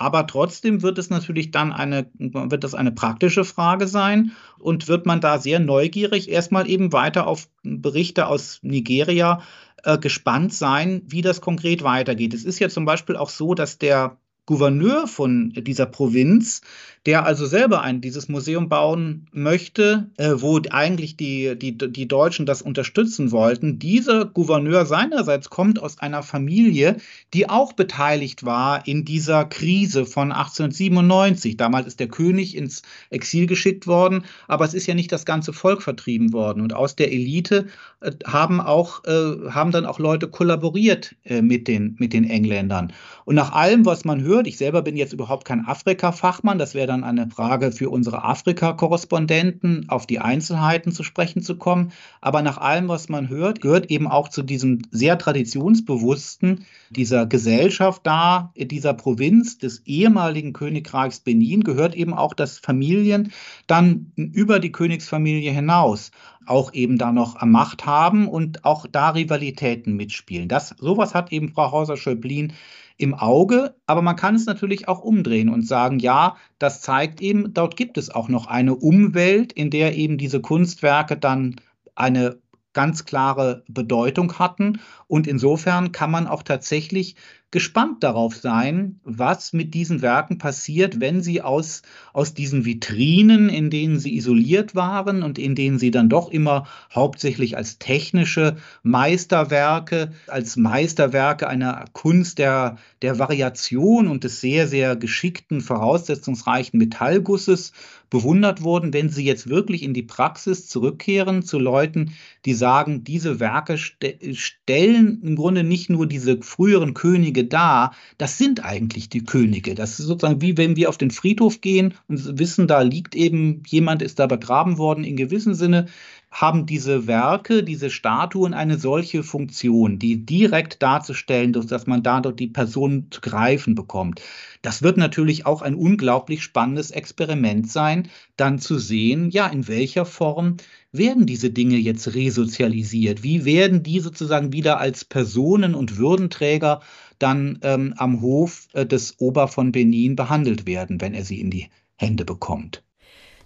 Aber 0.00 0.26
trotzdem 0.26 0.80
wird 0.80 0.96
es 0.96 1.10
natürlich 1.10 1.50
dann 1.50 1.74
eine, 1.74 2.06
wird 2.14 2.64
das 2.64 2.74
eine 2.74 2.90
praktische 2.90 3.44
Frage 3.44 3.86
sein 3.86 4.32
und 4.58 4.88
wird 4.88 5.04
man 5.04 5.20
da 5.20 5.38
sehr 5.38 5.60
neugierig 5.60 6.30
erstmal 6.30 6.70
eben 6.70 6.94
weiter 6.94 7.26
auf 7.26 7.48
Berichte 7.62 8.26
aus 8.26 8.60
Nigeria 8.62 9.42
äh, 9.84 9.98
gespannt 9.98 10.54
sein, 10.54 11.02
wie 11.04 11.20
das 11.20 11.42
konkret 11.42 11.82
weitergeht. 11.82 12.32
Es 12.32 12.46
ist 12.46 12.60
ja 12.60 12.70
zum 12.70 12.86
Beispiel 12.86 13.14
auch 13.14 13.28
so, 13.28 13.52
dass 13.52 13.76
der 13.76 14.16
Gouverneur 14.50 15.06
von 15.06 15.52
dieser 15.56 15.86
Provinz, 15.86 16.60
der 17.06 17.24
also 17.24 17.46
selber 17.46 17.82
ein, 17.82 18.00
dieses 18.00 18.28
Museum 18.28 18.68
bauen 18.68 19.26
möchte, 19.32 20.10
äh, 20.16 20.32
wo 20.38 20.60
eigentlich 20.70 21.16
die, 21.16 21.56
die, 21.56 21.78
die 21.78 22.08
Deutschen 22.08 22.46
das 22.46 22.60
unterstützen 22.60 23.30
wollten. 23.30 23.78
Dieser 23.78 24.24
Gouverneur 24.24 24.84
seinerseits 24.86 25.50
kommt 25.50 25.80
aus 25.80 25.98
einer 26.00 26.24
Familie, 26.24 26.96
die 27.32 27.48
auch 27.48 27.72
beteiligt 27.72 28.44
war 28.44 28.86
in 28.88 29.04
dieser 29.04 29.44
Krise 29.44 30.04
von 30.04 30.32
1897. 30.32 31.56
Damals 31.56 31.86
ist 31.86 32.00
der 32.00 32.08
König 32.08 32.56
ins 32.56 32.82
Exil 33.08 33.46
geschickt 33.46 33.86
worden, 33.86 34.24
aber 34.48 34.64
es 34.64 34.74
ist 34.74 34.88
ja 34.88 34.94
nicht 34.94 35.12
das 35.12 35.24
ganze 35.24 35.52
Volk 35.52 35.82
vertrieben 35.82 36.32
worden. 36.32 36.60
Und 36.60 36.74
aus 36.74 36.96
der 36.96 37.12
Elite 37.12 37.66
äh, 38.00 38.10
haben 38.26 38.60
auch, 38.60 39.04
äh, 39.04 39.48
haben 39.50 39.70
dann 39.70 39.86
auch 39.86 40.00
Leute 40.00 40.28
kollaboriert 40.28 41.14
äh, 41.24 41.40
mit, 41.40 41.66
den, 41.68 41.96
mit 41.98 42.12
den 42.12 42.24
Engländern. 42.28 42.92
Und 43.24 43.36
nach 43.36 43.52
allem, 43.52 43.86
was 43.86 44.04
man 44.04 44.20
hört, 44.20 44.39
ich 44.46 44.56
selber 44.56 44.82
bin 44.82 44.96
jetzt 44.96 45.12
überhaupt 45.12 45.44
kein 45.44 45.66
Afrika-Fachmann, 45.66 46.58
das 46.58 46.74
wäre 46.74 46.86
dann 46.86 47.04
eine 47.04 47.28
Frage 47.30 47.72
für 47.72 47.90
unsere 47.90 48.24
Afrika-Korrespondenten, 48.24 49.88
auf 49.88 50.06
die 50.06 50.18
Einzelheiten 50.18 50.92
zu 50.92 51.02
sprechen 51.02 51.42
zu 51.42 51.56
kommen. 51.56 51.92
Aber 52.20 52.42
nach 52.42 52.58
allem, 52.58 52.88
was 52.88 53.08
man 53.08 53.28
hört, 53.28 53.60
gehört 53.60 53.90
eben 53.90 54.08
auch 54.08 54.28
zu 54.28 54.42
diesem 54.42 54.82
sehr 54.90 55.18
traditionsbewussten, 55.18 56.64
dieser 56.90 57.26
Gesellschaft 57.26 58.02
da, 58.04 58.52
dieser 58.56 58.94
Provinz 58.94 59.58
des 59.58 59.82
ehemaligen 59.86 60.52
Königreichs 60.52 61.20
Benin, 61.20 61.64
gehört 61.64 61.94
eben 61.94 62.14
auch, 62.14 62.34
dass 62.34 62.58
Familien 62.58 63.32
dann 63.66 64.12
über 64.16 64.58
die 64.60 64.72
Königsfamilie 64.72 65.52
hinaus 65.52 66.10
auch 66.46 66.72
eben 66.72 66.98
da 66.98 67.12
noch 67.12 67.36
am 67.36 67.52
Macht 67.52 67.86
haben 67.86 68.28
und 68.28 68.64
auch 68.64 68.86
da 68.90 69.10
Rivalitäten 69.10 69.94
mitspielen. 69.94 70.48
Das, 70.48 70.74
sowas 70.78 71.14
hat 71.14 71.32
eben 71.32 71.50
Frau 71.50 71.70
Hauser-Schöblin 71.70 72.52
im 73.00 73.14
Auge, 73.14 73.74
aber 73.86 74.02
man 74.02 74.16
kann 74.16 74.34
es 74.34 74.44
natürlich 74.44 74.86
auch 74.86 75.00
umdrehen 75.00 75.48
und 75.48 75.66
sagen, 75.66 75.98
ja, 75.98 76.36
das 76.58 76.82
zeigt 76.82 77.20
eben, 77.22 77.54
dort 77.54 77.76
gibt 77.76 77.96
es 77.96 78.10
auch 78.10 78.28
noch 78.28 78.46
eine 78.46 78.74
Umwelt, 78.74 79.52
in 79.52 79.70
der 79.70 79.96
eben 79.96 80.18
diese 80.18 80.40
Kunstwerke 80.40 81.16
dann 81.16 81.56
eine 81.94 82.38
ganz 82.72 83.04
klare 83.04 83.64
Bedeutung 83.68 84.38
hatten. 84.38 84.80
Und 85.06 85.26
insofern 85.26 85.92
kann 85.92 86.10
man 86.10 86.26
auch 86.26 86.42
tatsächlich 86.42 87.16
gespannt 87.50 88.04
darauf 88.04 88.36
sein, 88.36 89.00
was 89.02 89.52
mit 89.52 89.74
diesen 89.74 90.02
Werken 90.02 90.38
passiert, 90.38 91.00
wenn 91.00 91.20
sie 91.20 91.42
aus, 91.42 91.82
aus 92.12 92.32
diesen 92.32 92.64
Vitrinen, 92.64 93.48
in 93.48 93.70
denen 93.70 93.98
sie 93.98 94.16
isoliert 94.16 94.74
waren 94.74 95.22
und 95.22 95.38
in 95.38 95.54
denen 95.56 95.78
sie 95.78 95.90
dann 95.90 96.08
doch 96.08 96.30
immer 96.30 96.68
hauptsächlich 96.94 97.56
als 97.56 97.78
technische 97.78 98.56
Meisterwerke, 98.82 100.12
als 100.28 100.56
Meisterwerke 100.56 101.48
einer 101.48 101.86
Kunst 101.92 102.38
der, 102.38 102.76
der 103.02 103.18
Variation 103.18 104.06
und 104.06 104.22
des 104.22 104.40
sehr, 104.40 104.68
sehr 104.68 104.94
geschickten, 104.94 105.60
voraussetzungsreichen 105.60 106.78
Metallgusses 106.78 107.72
bewundert 108.10 108.62
wurden, 108.62 108.92
wenn 108.92 109.08
sie 109.08 109.24
jetzt 109.24 109.48
wirklich 109.48 109.82
in 109.82 109.94
die 109.94 110.02
Praxis 110.02 110.66
zurückkehren 110.66 111.42
zu 111.42 111.58
Leuten, 111.58 112.12
die 112.44 112.54
sagen, 112.54 113.04
diese 113.04 113.40
Werke 113.40 113.78
st 113.78 113.96
stellen 114.32 115.22
im 115.22 115.36
Grunde 115.36 115.62
nicht 115.62 115.88
nur 115.88 116.06
diese 116.06 116.42
früheren 116.42 116.92
Könige 116.92 117.44
dar, 117.44 117.94
das 118.18 118.36
sind 118.36 118.64
eigentlich 118.64 119.08
die 119.08 119.24
Könige. 119.24 119.74
Das 119.74 120.00
ist 120.00 120.06
sozusagen 120.06 120.42
wie 120.42 120.56
wenn 120.56 120.76
wir 120.76 120.88
auf 120.88 120.98
den 120.98 121.10
Friedhof 121.10 121.60
gehen 121.60 121.94
und 122.08 122.38
wissen, 122.38 122.66
da 122.66 122.82
liegt 122.82 123.14
eben 123.14 123.62
jemand, 123.66 124.02
ist 124.02 124.18
da 124.18 124.26
begraben 124.26 124.76
worden 124.76 125.04
in 125.04 125.16
gewissem 125.16 125.54
Sinne 125.54 125.86
haben 126.30 126.64
diese 126.64 127.06
Werke, 127.06 127.64
diese 127.64 127.90
Statuen 127.90 128.54
eine 128.54 128.78
solche 128.78 129.22
Funktion, 129.22 129.98
die 129.98 130.24
direkt 130.24 130.80
darzustellen, 130.82 131.52
dass 131.52 131.86
man 131.86 132.02
dadurch 132.02 132.36
die 132.36 132.46
Person 132.46 133.08
zu 133.10 133.20
greifen 133.20 133.74
bekommt. 133.74 134.20
Das 134.62 134.82
wird 134.82 134.96
natürlich 134.96 135.44
auch 135.44 135.60
ein 135.62 135.74
unglaublich 135.74 136.42
spannendes 136.42 136.92
Experiment 136.92 137.70
sein, 137.70 138.08
dann 138.36 138.58
zu 138.60 138.78
sehen, 138.78 139.30
ja, 139.30 139.48
in 139.48 139.66
welcher 139.66 140.06
Form 140.06 140.58
werden 140.92 141.26
diese 141.26 141.50
Dinge 141.50 141.76
jetzt 141.76 142.14
resozialisiert? 142.14 143.22
Wie 143.22 143.44
werden 143.44 143.82
die 143.82 144.00
sozusagen 144.00 144.52
wieder 144.52 144.78
als 144.78 145.04
Personen 145.04 145.74
und 145.74 145.98
Würdenträger 145.98 146.80
dann 147.18 147.58
ähm, 147.62 147.94
am 147.96 148.20
Hof 148.20 148.68
äh, 148.72 148.86
des 148.86 149.20
Ober 149.20 149.48
von 149.48 149.72
Benin 149.72 150.16
behandelt 150.16 150.66
werden, 150.66 151.00
wenn 151.00 151.14
er 151.14 151.24
sie 151.24 151.40
in 151.40 151.50
die 151.50 151.68
Hände 151.96 152.24
bekommt? 152.24 152.82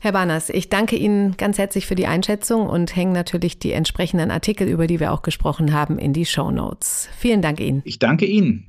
Herr 0.04 0.12
Barners, 0.12 0.50
ich 0.50 0.68
danke 0.68 0.96
Ihnen 0.96 1.34
ganz 1.38 1.56
herzlich 1.56 1.86
für 1.86 1.94
die 1.94 2.06
Einschätzung 2.06 2.66
und 2.66 2.94
hänge 2.94 3.14
natürlich 3.14 3.58
die 3.58 3.72
entsprechenden 3.72 4.30
Artikel, 4.30 4.68
über 4.68 4.86
die 4.86 5.00
wir 5.00 5.14
auch 5.14 5.22
gesprochen 5.22 5.72
haben, 5.72 5.98
in 5.98 6.12
die 6.12 6.26
Show 6.26 6.50
Notes. 6.50 7.08
Vielen 7.16 7.40
Dank 7.40 7.58
Ihnen. 7.58 7.80
Ich 7.86 7.98
danke 8.00 8.26
Ihnen. 8.26 8.66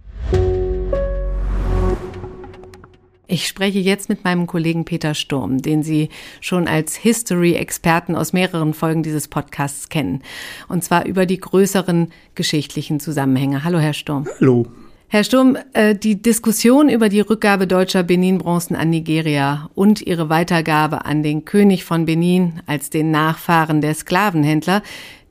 Ich 3.28 3.48
spreche 3.48 3.80
jetzt 3.80 4.08
mit 4.08 4.24
meinem 4.24 4.48
Kollegen 4.48 4.86
Peter 4.86 5.14
Sturm, 5.14 5.62
den 5.62 5.84
Sie 5.84 6.08
schon 6.40 6.70
als 6.70 6.96
History-Experten 6.96 8.16
aus 8.16 8.32
mehreren 8.32 8.74
Folgen 8.74 9.04
dieses 9.04 9.28
Podcasts 9.28 9.90
kennen. 9.90 10.24
Und 10.70 10.86
zwar 10.86 11.06
über 11.06 11.26
die 11.26 11.42
größeren 11.42 12.14
geschichtlichen 12.36 13.02
Zusammenhänge. 13.02 13.66
Hallo, 13.66 13.80
Herr 13.80 13.94
Sturm. 13.94 14.26
Hallo. 14.40 14.68
Herr 15.08 15.24
Sturm, 15.24 15.56
äh, 15.74 15.96
die 15.96 16.22
Diskussion 16.22 16.90
über 16.90 17.10
die 17.10 17.22
Rückgabe 17.22 17.68
deutscher 17.68 18.04
Benin-Bronzen 18.04 18.76
an 18.76 18.90
Nigeria 18.90 19.70
und 19.76 20.02
ihre 20.02 20.30
Weitergabe 20.30 21.06
an 21.06 21.22
den 21.22 21.46
König 21.46 21.86
von 21.86 22.06
Benin 22.06 22.62
als 22.66 22.90
den 22.90 23.12
Nachfahren 23.12 23.82
der 23.82 23.94
Sklavenhändler, 23.94 24.82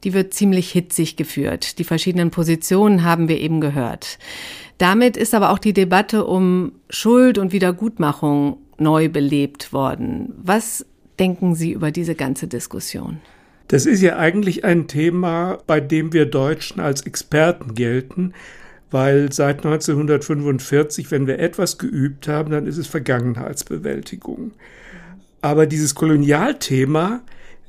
die 0.05 0.13
wird 0.13 0.33
ziemlich 0.33 0.71
hitzig 0.71 1.17
geführt. 1.17 1.79
Die 1.79 1.85
verschiedenen 1.85 2.31
Positionen 2.31 3.05
haben 3.05 3.29
wir 3.29 3.41
eben 3.41 3.61
gehört. 3.61 4.19
Damit 4.79 5.17
ist 5.17 5.35
aber 5.35 5.51
auch 5.51 5.59
die 5.59 5.73
Debatte 5.73 6.25
um 6.25 6.73
Schuld 6.89 7.37
und 7.39 7.53
Wiedergutmachung 7.53 8.59
neu 8.79 9.09
belebt 9.09 9.73
worden. 9.73 10.35
Was 10.37 10.87
denken 11.19 11.55
Sie 11.55 11.73
über 11.73 11.91
diese 11.91 12.15
ganze 12.15 12.47
Diskussion? 12.47 13.21
Das 13.69 13.87
ist 13.87 14.03
ja 14.03 14.19
eigentlich 14.19 14.65
ein 14.65 14.89
Thema, 14.89 15.59
bei 15.67 15.81
dem 15.81 16.13
wir 16.13 16.27
Deutschen 16.27 16.81
als 16.81 17.01
Experten 17.03 17.75
gelten, 17.75 18.35
weil 18.95 19.33
seit 19.33 19.67
1945, 19.67 21.11
wenn 21.11 21.27
wir 21.27 21.41
etwas 21.41 21.79
geübt 21.79 22.29
haben, 22.29 22.53
dann 22.53 22.69
ist 22.69 22.79
es 22.79 22.87
Vergangenheitsbewältigung. 22.87 24.53
Aber 25.41 25.67
dieses 25.67 25.97
Kolonialthema 25.97 27.23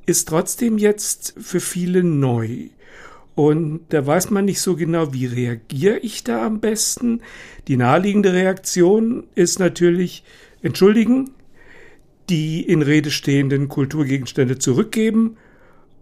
ist 0.06 0.28
trotzdem 0.28 0.78
jetzt 0.78 1.34
für 1.40 1.60
viele 1.60 2.04
neu. 2.04 2.70
Und 3.34 3.80
da 3.90 4.06
weiß 4.06 4.30
man 4.30 4.46
nicht 4.46 4.62
so 4.62 4.76
genau, 4.76 5.14
wie 5.16 5.26
reagiere 5.26 5.98
ich 5.98 6.24
da 6.24 6.46
am 6.46 6.60
besten. 6.60 7.22
Die 7.68 7.76
naheliegende 7.76 8.32
Reaktion 8.32 9.24
ist 9.34 9.58
natürlich 9.58 10.24
entschuldigen, 10.62 11.32
die 12.30 12.62
in 12.62 12.84
Rede 12.84 13.10
stehenden 13.10 13.68
Kulturgegenstände 13.68 14.60
zurückgeben 14.60 15.38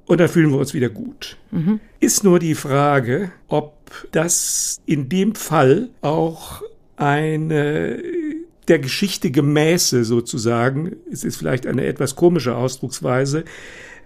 und 0.06 0.20
dann 0.20 0.30
fühlen 0.30 0.52
wir 0.52 0.58
uns 0.60 0.74
wieder 0.74 0.90
gut. 0.90 1.38
Mhm. 1.52 1.80
Ist 2.00 2.24
nur 2.24 2.40
die 2.40 2.56
Frage, 2.56 3.32
ob 3.48 3.74
das 4.12 4.82
in 4.86 5.10
dem 5.10 5.36
Fall 5.36 5.90
auch 6.02 6.62
eine 6.96 8.02
der 8.68 8.80
Geschichte 8.80 9.32
gemäße 9.32 10.04
sozusagen, 10.04 10.96
es 11.12 11.24
ist 11.24 11.38
vielleicht 11.38 11.68
eine 11.68 11.86
etwas 11.86 12.16
komische 12.16 12.56
Ausdrucksweise, 12.56 13.44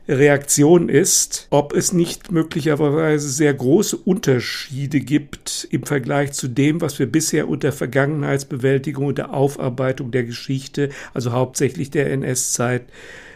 Reaktion 0.10 0.88
ist, 0.88 1.48
ob 1.50 1.74
es 1.74 1.92
nicht 1.92 2.32
möglicherweise 2.32 3.28
sehr 3.28 3.54
große 3.54 3.98
Unterschiede 3.98 5.02
gibt 5.02 5.68
im 5.70 5.84
Vergleich 5.84 6.32
zu 6.32 6.48
dem, 6.48 6.80
was 6.80 6.98
wir 6.98 7.12
bisher 7.12 7.50
unter 7.50 7.74
Vergangenheitsbewältigung 7.74 9.08
und 9.08 9.18
der 9.18 9.34
Aufarbeitung 9.34 10.12
der 10.12 10.24
Geschichte, 10.24 10.90
also 11.14 11.34
hauptsächlich 11.34 11.92
der 11.92 12.10
NS-Zeit, 12.12 12.86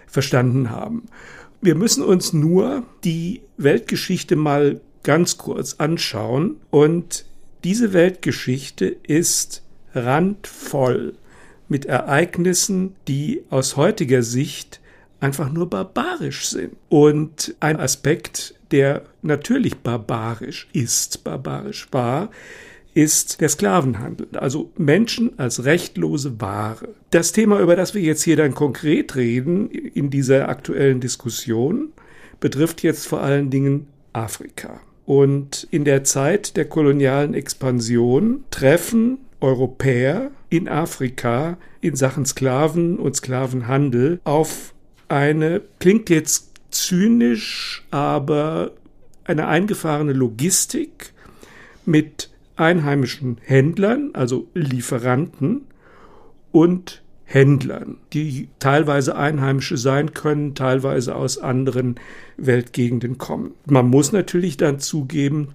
verstanden 0.08 0.69
haben. 0.69 1.04
Wir 1.62 1.76
müssen 1.76 2.04
uns 2.04 2.34
nur 2.34 2.84
die 3.04 3.41
Weltgeschichte 3.58 4.36
mal 4.36 4.82
ganz 5.04 5.38
kurz 5.38 5.76
anschauen 5.76 6.56
und 6.71 7.26
diese 7.63 7.93
Weltgeschichte 7.93 8.88
ist 8.88 9.62
randvoll 9.93 11.13
mit 11.67 11.86
Ereignissen, 11.86 12.95
die 13.08 13.43
aus 13.52 13.78
heutiger 13.78 14.24
Sicht 14.24 14.82
einfach 15.19 15.52
nur 15.52 15.69
barbarisch 15.69 16.47
sind. 16.47 16.76
Und 16.89 17.56
ein 17.60 17.80
Aspekt, 17.80 18.56
der 18.71 19.04
natürlich 19.21 19.78
barbarisch 19.78 20.67
ist, 20.74 21.24
barbarisch 21.24 21.88
war, 21.91 22.32
ist 22.93 23.41
der 23.41 23.49
Sklavenhandel, 23.49 24.27
also 24.34 24.71
Menschen 24.77 25.38
als 25.39 25.63
rechtlose 25.63 26.41
Ware. 26.41 26.89
Das 27.10 27.32
Thema, 27.32 27.60
über 27.60 27.75
das 27.75 27.93
wir 27.93 28.01
jetzt 28.01 28.23
hier 28.23 28.36
dann 28.36 28.54
konkret 28.54 29.15
reden 29.15 29.69
in 29.69 30.10
dieser 30.10 30.49
aktuellen 30.49 30.99
Diskussion, 30.99 31.89
betrifft 32.39 32.84
jetzt 32.84 33.08
vor 33.08 33.21
allen 33.21 33.49
Dingen 33.49 33.88
Afrika. 34.13 34.82
Und 35.06 35.67
in 35.71 35.86
der 35.86 36.04
Zeit 36.04 36.58
der 36.58 36.65
kolonialen 36.65 37.34
Expansion 37.34 38.43
treffen 38.51 39.19
Europäer 39.39 40.32
in 40.49 40.67
Afrika 40.67 41.58
in 41.82 41.95
Sachen 41.95 42.25
Sklaven 42.25 42.97
und 42.97 43.15
Sklavenhandel 43.15 44.19
auf 44.23 44.73
eine, 45.08 45.62
klingt 45.80 46.10
jetzt 46.10 46.51
zynisch, 46.69 47.86
aber 47.91 48.71
eine 49.23 49.47
eingefahrene 49.47 50.13
Logistik 50.13 51.13
mit 51.86 52.31
einheimischen 52.62 53.38
Händlern, 53.41 54.12
also 54.13 54.47
Lieferanten 54.54 55.63
und 56.52 57.02
Händlern, 57.26 57.97
die 58.13 58.50
teilweise 58.60 59.15
Einheimische 59.15 59.78
sein 59.78 60.13
können, 60.13 60.54
teilweise 60.54 61.15
aus 61.15 61.38
anderen 61.38 61.95
Weltgegenden 62.38 63.17
kommen. 63.17 63.52
Man 63.65 63.88
muss 63.88 64.12
natürlich 64.12 64.58
dann 64.58 64.80
zugeben, 64.80 65.50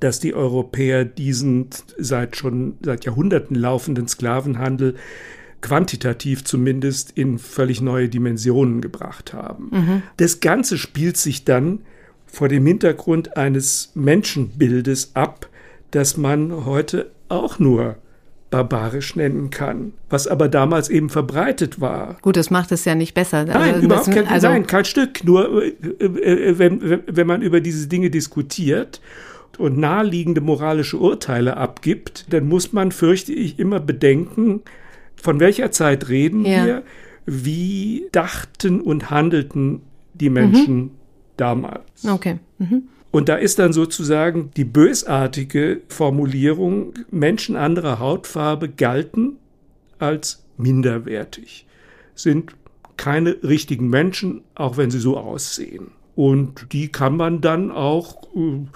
dass 0.00 0.18
die 0.18 0.34
Europäer 0.34 1.04
diesen 1.04 1.68
seit 1.98 2.36
schon 2.36 2.74
seit 2.82 3.04
Jahrhunderten 3.04 3.54
laufenden 3.54 4.08
Sklavenhandel 4.08 4.96
quantitativ 5.60 6.44
zumindest 6.44 7.12
in 7.12 7.38
völlig 7.38 7.80
neue 7.80 8.08
Dimensionen 8.08 8.80
gebracht 8.80 9.32
haben. 9.32 9.70
Mhm. 9.72 10.02
Das 10.18 10.40
Ganze 10.40 10.76
spielt 10.78 11.16
sich 11.16 11.44
dann 11.44 11.80
vor 12.26 12.48
dem 12.48 12.66
Hintergrund 12.66 13.36
eines 13.36 13.92
Menschenbildes 13.94 15.12
ab, 15.14 15.48
das 15.94 16.16
man 16.16 16.64
heute 16.64 17.10
auch 17.28 17.58
nur 17.58 17.96
barbarisch 18.50 19.16
nennen 19.16 19.50
kann, 19.50 19.94
was 20.10 20.26
aber 20.26 20.48
damals 20.48 20.88
eben 20.88 21.08
verbreitet 21.08 21.80
war. 21.80 22.18
Gut, 22.22 22.36
das 22.36 22.50
macht 22.50 22.72
es 22.72 22.84
ja 22.84 22.94
nicht 22.94 23.14
besser. 23.14 23.44
Nein, 23.44 23.74
also, 23.74 23.80
überhaupt 23.86 24.10
kein, 24.12 24.28
also 24.28 24.48
nein, 24.48 24.66
kein 24.66 24.84
Stück. 24.84 25.24
Nur 25.24 25.62
äh, 25.62 25.68
äh, 26.04 26.58
wenn, 26.58 27.02
wenn 27.06 27.26
man 27.26 27.42
über 27.42 27.60
diese 27.60 27.88
Dinge 27.88 28.10
diskutiert 28.10 29.00
und 29.58 29.78
naheliegende 29.78 30.40
moralische 30.40 30.98
Urteile 30.98 31.56
abgibt, 31.56 32.26
dann 32.32 32.48
muss 32.48 32.72
man, 32.72 32.92
fürchte 32.92 33.32
ich, 33.32 33.58
immer 33.58 33.80
bedenken, 33.80 34.62
von 35.16 35.40
welcher 35.40 35.70
Zeit 35.70 36.08
reden 36.08 36.44
ja. 36.44 36.64
wir? 36.64 36.82
Wie 37.26 38.08
dachten 38.12 38.80
und 38.80 39.10
handelten 39.10 39.80
die 40.12 40.30
Menschen 40.30 40.76
mhm. 40.76 40.90
damals? 41.36 42.04
Okay. 42.04 42.38
Mhm. 42.58 42.84
Und 43.14 43.28
da 43.28 43.36
ist 43.36 43.60
dann 43.60 43.72
sozusagen 43.72 44.50
die 44.56 44.64
bösartige 44.64 45.82
Formulierung, 45.88 46.94
Menschen 47.12 47.54
anderer 47.54 48.00
Hautfarbe 48.00 48.68
galten 48.68 49.36
als 50.00 50.44
minderwertig, 50.56 51.64
sind 52.16 52.56
keine 52.96 53.36
richtigen 53.44 53.88
Menschen, 53.88 54.42
auch 54.56 54.78
wenn 54.78 54.90
sie 54.90 54.98
so 54.98 55.16
aussehen. 55.16 55.92
Und 56.16 56.72
die 56.72 56.88
kann 56.88 57.16
man 57.16 57.40
dann 57.40 57.70
auch 57.70 58.24
äh, 58.34 58.66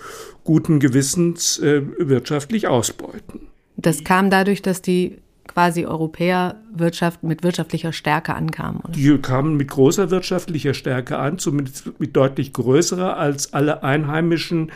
guten 0.44 0.78
Gewissens 0.78 1.58
äh, 1.58 1.82
wirtschaftlich 1.98 2.68
ausbeuten. 2.68 3.48
Das 3.76 4.04
kam 4.04 4.30
dadurch, 4.30 4.62
dass 4.62 4.82
die 4.82 5.18
quasi 5.48 5.86
Europäer 5.86 6.56
Wirtschaft, 6.72 7.22
mit 7.22 7.42
wirtschaftlicher 7.42 7.92
Stärke 7.92 8.34
ankamen. 8.34 8.80
Oder? 8.80 8.92
Die 8.92 9.18
kamen 9.18 9.56
mit 9.56 9.68
großer 9.68 10.10
wirtschaftlicher 10.10 10.74
Stärke 10.74 11.18
an, 11.18 11.38
zumindest 11.38 11.98
mit 11.98 12.14
deutlich 12.14 12.52
größerer 12.52 13.16
als 13.16 13.52
alle 13.52 13.82
einheimischen 13.82 14.70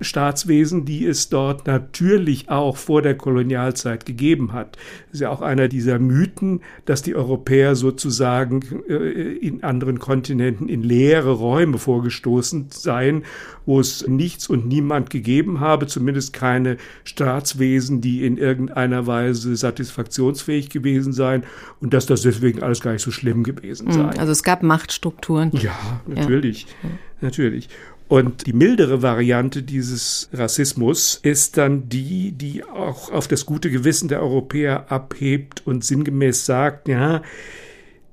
Staatswesen, 0.00 0.84
die 0.84 1.06
es 1.06 1.28
dort 1.28 1.66
natürlich 1.66 2.50
auch 2.50 2.76
vor 2.76 3.02
der 3.02 3.16
Kolonialzeit 3.16 4.06
gegeben 4.06 4.52
hat. 4.52 4.76
Das 5.06 5.14
ist 5.14 5.20
ja 5.20 5.30
auch 5.30 5.42
einer 5.42 5.68
dieser 5.68 5.98
Mythen, 5.98 6.60
dass 6.84 7.02
die 7.02 7.16
Europäer 7.16 7.74
sozusagen 7.74 8.62
äh, 8.88 8.94
in 8.94 9.64
anderen 9.64 9.98
Kontinenten 9.98 10.68
in 10.68 10.82
leere 10.82 11.32
Räume 11.32 11.78
vorgestoßen 11.78 12.66
seien, 12.70 13.24
wo 13.66 13.80
es 13.80 14.06
nichts 14.06 14.48
und 14.48 14.68
niemand 14.68 15.10
gegeben 15.10 15.60
habe, 15.60 15.86
zumindest 15.86 16.32
keine 16.32 16.76
Staatswesen, 17.04 18.00
die 18.00 18.24
in 18.24 18.38
irgendeiner 18.38 19.06
Weise 19.06 19.56
satisfaktionsfähig 19.56 20.70
gewesen 20.70 21.12
seien 21.12 21.42
und 21.80 21.92
dass 21.92 22.06
das 22.06 22.22
deswegen 22.22 22.62
alles 22.62 22.80
gar 22.80 22.92
nicht 22.92 23.02
so 23.02 23.10
schlimm 23.10 23.42
gewesen 23.42 23.88
hm, 23.88 23.92
sei. 23.94 24.18
Also 24.18 24.32
es 24.32 24.42
gab 24.42 24.62
Machtstrukturen. 24.62 25.50
Ja, 25.54 26.00
natürlich. 26.06 26.66
Ja. 26.82 26.90
Natürlich. 27.20 27.68
Und 28.08 28.46
die 28.46 28.54
mildere 28.54 29.02
Variante 29.02 29.62
dieses 29.62 30.30
Rassismus 30.32 31.20
ist 31.22 31.58
dann 31.58 31.90
die, 31.90 32.32
die 32.32 32.64
auch 32.64 33.12
auf 33.12 33.28
das 33.28 33.44
gute 33.44 33.70
Gewissen 33.70 34.08
der 34.08 34.22
Europäer 34.22 34.90
abhebt 34.90 35.66
und 35.66 35.84
sinngemäß 35.84 36.46
sagt, 36.46 36.88
ja, 36.88 37.22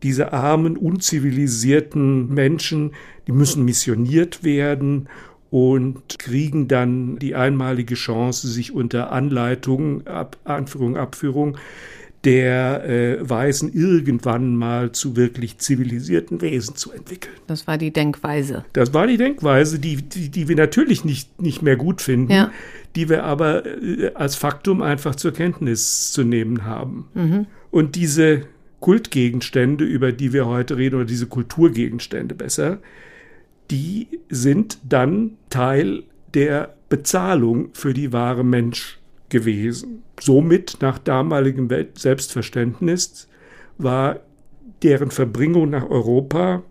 diese 0.04 0.34
armen, 0.34 0.76
unzivilisierten 0.76 2.32
Menschen, 2.34 2.92
die 3.26 3.32
müssen 3.32 3.64
missioniert 3.64 4.44
werden 4.44 5.08
und 5.50 6.20
kriegen 6.20 6.68
dann 6.68 7.18
die 7.18 7.34
einmalige 7.34 7.96
Chance, 7.96 8.50
sich 8.50 8.74
unter 8.74 9.14
Anleitung, 9.14 10.06
Ab, 10.06 10.38
Anführung, 10.44 10.98
Abführung 10.98 11.58
der 12.26 12.84
äh, 12.90 13.30
Weisen 13.30 13.72
irgendwann 13.72 14.56
mal 14.56 14.92
zu 14.92 15.16
wirklich 15.16 15.60
zivilisierten 15.60 16.42
Wesen 16.42 16.76
zu 16.76 16.92
entwickeln. 16.92 17.36
Das 17.46 17.68
war 17.68 17.78
die 17.78 17.92
Denkweise. 17.92 18.66
Das 18.74 18.94
war 18.96 19.06
die 19.06 19.18
Denkweise, 19.18 19.80
die, 19.80 19.98
die, 19.98 20.30
die 20.30 20.48
wir 20.48 20.56
natürlich 20.56 21.06
nicht, 21.06 21.40
nicht 21.40 21.62
mehr 21.62 21.76
gut 21.76 22.02
finden, 22.02 22.32
ja. 22.32 22.52
die 22.96 23.10
wir 23.10 23.24
aber 23.24 23.66
äh, 23.66 24.12
als 24.16 24.36
Faktum 24.36 24.82
einfach 24.82 25.16
zur 25.16 25.34
Kenntnis 25.34 26.12
zu 26.12 26.24
nehmen 26.24 26.66
haben. 26.66 27.08
Mhm. 27.14 27.46
Und 27.70 27.96
diese 27.96 28.42
Kultgegenstände, 28.80 29.84
über 29.84 30.12
die 30.12 30.34
wir 30.34 30.48
heute 30.48 30.78
reden, 30.78 30.96
oder 30.96 31.06
diese 31.06 31.28
Kulturgegenstände 31.28 32.34
besser, 32.34 32.80
die 33.70 34.08
sind 34.30 34.80
dann 34.84 35.38
Teil 35.50 36.04
der 36.34 36.76
Bezahlung 36.90 37.70
für 37.74 37.94
die 37.94 38.14
wahre 38.14 38.44
Mensch 38.44 39.00
gewesen. 39.30 40.04
Somit 40.20 40.78
nach 40.82 41.00
damaligem 41.00 41.70
Selbstverständnis 41.96 43.28
war 43.78 44.20
deren 44.84 45.12
Verbringung 45.12 45.70
nach 45.70 45.90
Europa 45.90 46.64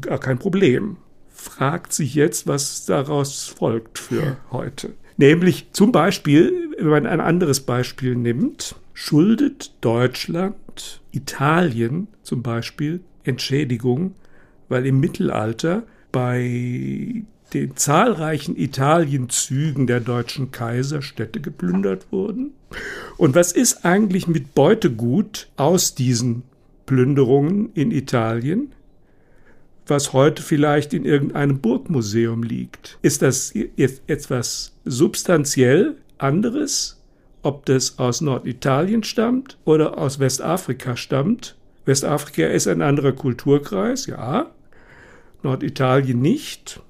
gar 0.00 0.18
kein 0.18 0.38
Problem. 0.38 0.96
Fragt 1.28 1.92
sich 1.92 2.14
jetzt, 2.14 2.46
was 2.46 2.84
daraus 2.86 3.46
folgt 3.46 3.98
für 3.98 4.36
heute. 4.50 4.94
Nämlich 5.16 5.68
zum 5.72 5.92
Beispiel, 5.92 6.74
wenn 6.78 6.88
man 6.88 7.06
ein 7.06 7.20
anderes 7.20 7.60
Beispiel 7.60 8.16
nimmt, 8.16 8.74
schuldet 8.92 9.72
Deutschland 9.80 11.00
Italien 11.12 12.08
zum 12.22 12.42
Beispiel 12.42 13.00
Entschädigung, 13.22 14.14
weil 14.68 14.86
im 14.86 14.98
Mittelalter 14.98 15.84
bei 16.10 17.24
den 17.54 17.76
zahlreichen 17.76 18.56
Italienzügen 18.56 19.86
der 19.86 20.00
deutschen 20.00 20.50
Kaiser 20.50 21.02
Städte 21.02 21.40
geplündert 21.40 22.10
wurden. 22.10 22.52
Und 23.16 23.34
was 23.34 23.52
ist 23.52 23.84
eigentlich 23.84 24.26
mit 24.26 24.54
Beutegut 24.54 25.48
aus 25.56 25.94
diesen 25.94 26.42
Plünderungen 26.86 27.70
in 27.74 27.92
Italien, 27.92 28.72
was 29.86 30.12
heute 30.12 30.42
vielleicht 30.42 30.92
in 30.92 31.04
irgendeinem 31.04 31.60
Burgmuseum 31.60 32.42
liegt? 32.42 32.98
Ist 33.02 33.22
das 33.22 33.54
jetzt 33.54 34.02
etwas 34.08 34.74
substanziell 34.84 35.96
anderes, 36.18 37.00
ob 37.42 37.66
das 37.66 37.98
aus 37.98 38.20
Norditalien 38.20 39.04
stammt 39.04 39.58
oder 39.64 39.98
aus 39.98 40.18
Westafrika 40.18 40.96
stammt? 40.96 41.56
Westafrika 41.84 42.46
ist 42.46 42.66
ein 42.66 42.82
anderer 42.82 43.12
Kulturkreis, 43.12 44.06
ja. 44.06 44.50
Norditalien 45.42 46.20
nicht. 46.20 46.80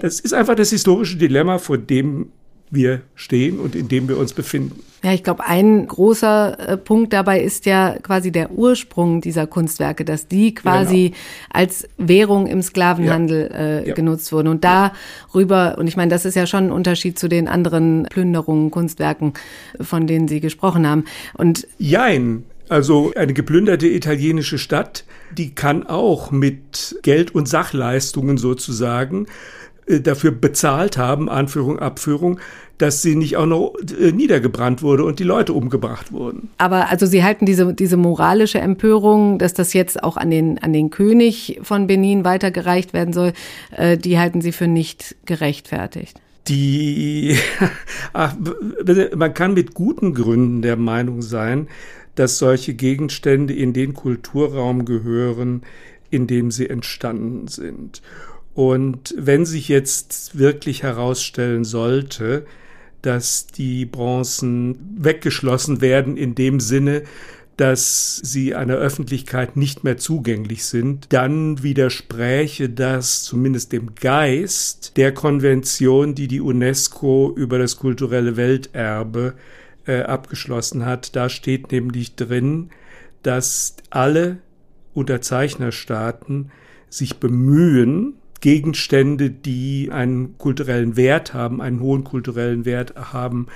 Das 0.00 0.20
ist 0.20 0.34
einfach 0.34 0.54
das 0.54 0.70
historische 0.70 1.16
Dilemma, 1.16 1.58
vor 1.58 1.78
dem 1.78 2.30
wir 2.70 3.02
stehen 3.14 3.58
und 3.58 3.74
in 3.74 3.88
dem 3.88 4.08
wir 4.08 4.18
uns 4.18 4.32
befinden. 4.32 4.80
Ja, 5.02 5.12
ich 5.12 5.22
glaube, 5.22 5.44
ein 5.44 5.86
großer 5.86 6.58
äh, 6.58 6.76
Punkt 6.78 7.12
dabei 7.12 7.40
ist 7.40 7.66
ja 7.66 7.96
quasi 8.02 8.32
der 8.32 8.50
Ursprung 8.52 9.20
dieser 9.20 9.46
Kunstwerke, 9.46 10.04
dass 10.04 10.28
die 10.28 10.54
quasi 10.54 11.10
genau. 11.10 11.16
als 11.52 11.86
Währung 11.98 12.46
im 12.46 12.62
Sklavenhandel 12.62 13.50
ja. 13.52 13.58
Äh, 13.58 13.88
ja. 13.88 13.94
genutzt 13.94 14.32
wurden. 14.32 14.48
Und 14.48 14.64
darüber, 14.64 15.76
und 15.78 15.88
ich 15.88 15.96
meine, 15.96 16.10
das 16.10 16.24
ist 16.24 16.36
ja 16.36 16.46
schon 16.46 16.64
ein 16.64 16.72
Unterschied 16.72 17.18
zu 17.18 17.28
den 17.28 17.48
anderen 17.48 18.06
Plünderungen, 18.10 18.70
Kunstwerken, 18.70 19.34
von 19.78 20.06
denen 20.06 20.26
Sie 20.26 20.40
gesprochen 20.40 20.86
haben. 20.86 21.04
Und 21.34 21.66
Jein. 21.78 22.44
Also 22.70 23.12
eine 23.14 23.34
geplünderte 23.34 23.86
italienische 23.86 24.56
Stadt, 24.56 25.04
die 25.36 25.54
kann 25.54 25.86
auch 25.86 26.30
mit 26.30 26.96
Geld 27.02 27.34
und 27.34 27.46
Sachleistungen 27.46 28.38
sozusagen 28.38 29.26
dafür 29.86 30.30
bezahlt 30.30 30.96
haben, 30.96 31.28
Anführung, 31.28 31.78
Abführung, 31.78 32.40
dass 32.78 33.02
sie 33.02 33.14
nicht 33.14 33.36
auch 33.36 33.46
noch 33.46 33.74
äh, 34.00 34.12
niedergebrannt 34.12 34.82
wurde 34.82 35.04
und 35.04 35.18
die 35.18 35.24
Leute 35.24 35.52
umgebracht 35.52 36.12
wurden. 36.12 36.48
Aber 36.58 36.90
also 36.90 37.06
Sie 37.06 37.22
halten 37.22 37.46
diese, 37.46 37.72
diese 37.72 37.96
moralische 37.96 38.58
Empörung, 38.58 39.38
dass 39.38 39.54
das 39.54 39.72
jetzt 39.74 40.02
auch 40.02 40.16
an 40.16 40.30
den, 40.30 40.58
an 40.58 40.72
den 40.72 40.90
König 40.90 41.60
von 41.62 41.86
Benin 41.86 42.24
weitergereicht 42.24 42.92
werden 42.92 43.12
soll, 43.12 43.32
äh, 43.76 43.96
die 43.96 44.18
halten 44.18 44.40
Sie 44.40 44.52
für 44.52 44.66
nicht 44.66 45.16
gerechtfertigt. 45.24 46.20
Die, 46.48 47.36
ach, 48.12 48.34
man 49.14 49.34
kann 49.34 49.54
mit 49.54 49.74
guten 49.74 50.14
Gründen 50.14 50.62
der 50.62 50.76
Meinung 50.76 51.22
sein, 51.22 51.68
dass 52.16 52.38
solche 52.38 52.74
Gegenstände 52.74 53.54
in 53.54 53.72
den 53.72 53.94
Kulturraum 53.94 54.84
gehören, 54.84 55.62
in 56.10 56.26
dem 56.26 56.50
sie 56.50 56.68
entstanden 56.70 57.48
sind. 57.48 58.02
Und 58.54 59.14
wenn 59.18 59.44
sich 59.44 59.68
jetzt 59.68 60.38
wirklich 60.38 60.82
herausstellen 60.82 61.64
sollte, 61.64 62.46
dass 63.02 63.46
die 63.48 63.84
Bronzen 63.84 64.78
weggeschlossen 64.96 65.80
werden 65.80 66.16
in 66.16 66.34
dem 66.34 66.60
Sinne, 66.60 67.02
dass 67.56 68.16
sie 68.16 68.54
einer 68.54 68.74
Öffentlichkeit 68.74 69.56
nicht 69.56 69.84
mehr 69.84 69.96
zugänglich 69.96 70.64
sind, 70.64 71.12
dann 71.12 71.62
widerspräche 71.62 72.68
das 72.68 73.22
zumindest 73.22 73.72
dem 73.72 73.94
Geist 73.94 74.96
der 74.96 75.12
Konvention, 75.12 76.14
die 76.14 76.26
die 76.26 76.40
UNESCO 76.40 77.32
über 77.36 77.58
das 77.58 77.76
kulturelle 77.76 78.36
Welterbe 78.36 79.34
äh, 79.86 80.00
abgeschlossen 80.02 80.84
hat. 80.84 81.14
Da 81.14 81.28
steht 81.28 81.70
nämlich 81.70 82.16
drin, 82.16 82.70
dass 83.22 83.76
alle 83.90 84.38
Unterzeichnerstaaten 84.94 86.50
sich 86.88 87.18
bemühen, 87.18 88.14
Gegenstände, 88.44 89.30
die 89.30 89.88
einen 89.90 90.36
kulturellen 90.36 90.98
Wert 90.98 91.32
haben, 91.32 91.62
einen 91.62 91.80
hohen 91.80 92.04
kulturellen 92.04 92.66
Wert 92.66 92.92
haben, 92.94 93.46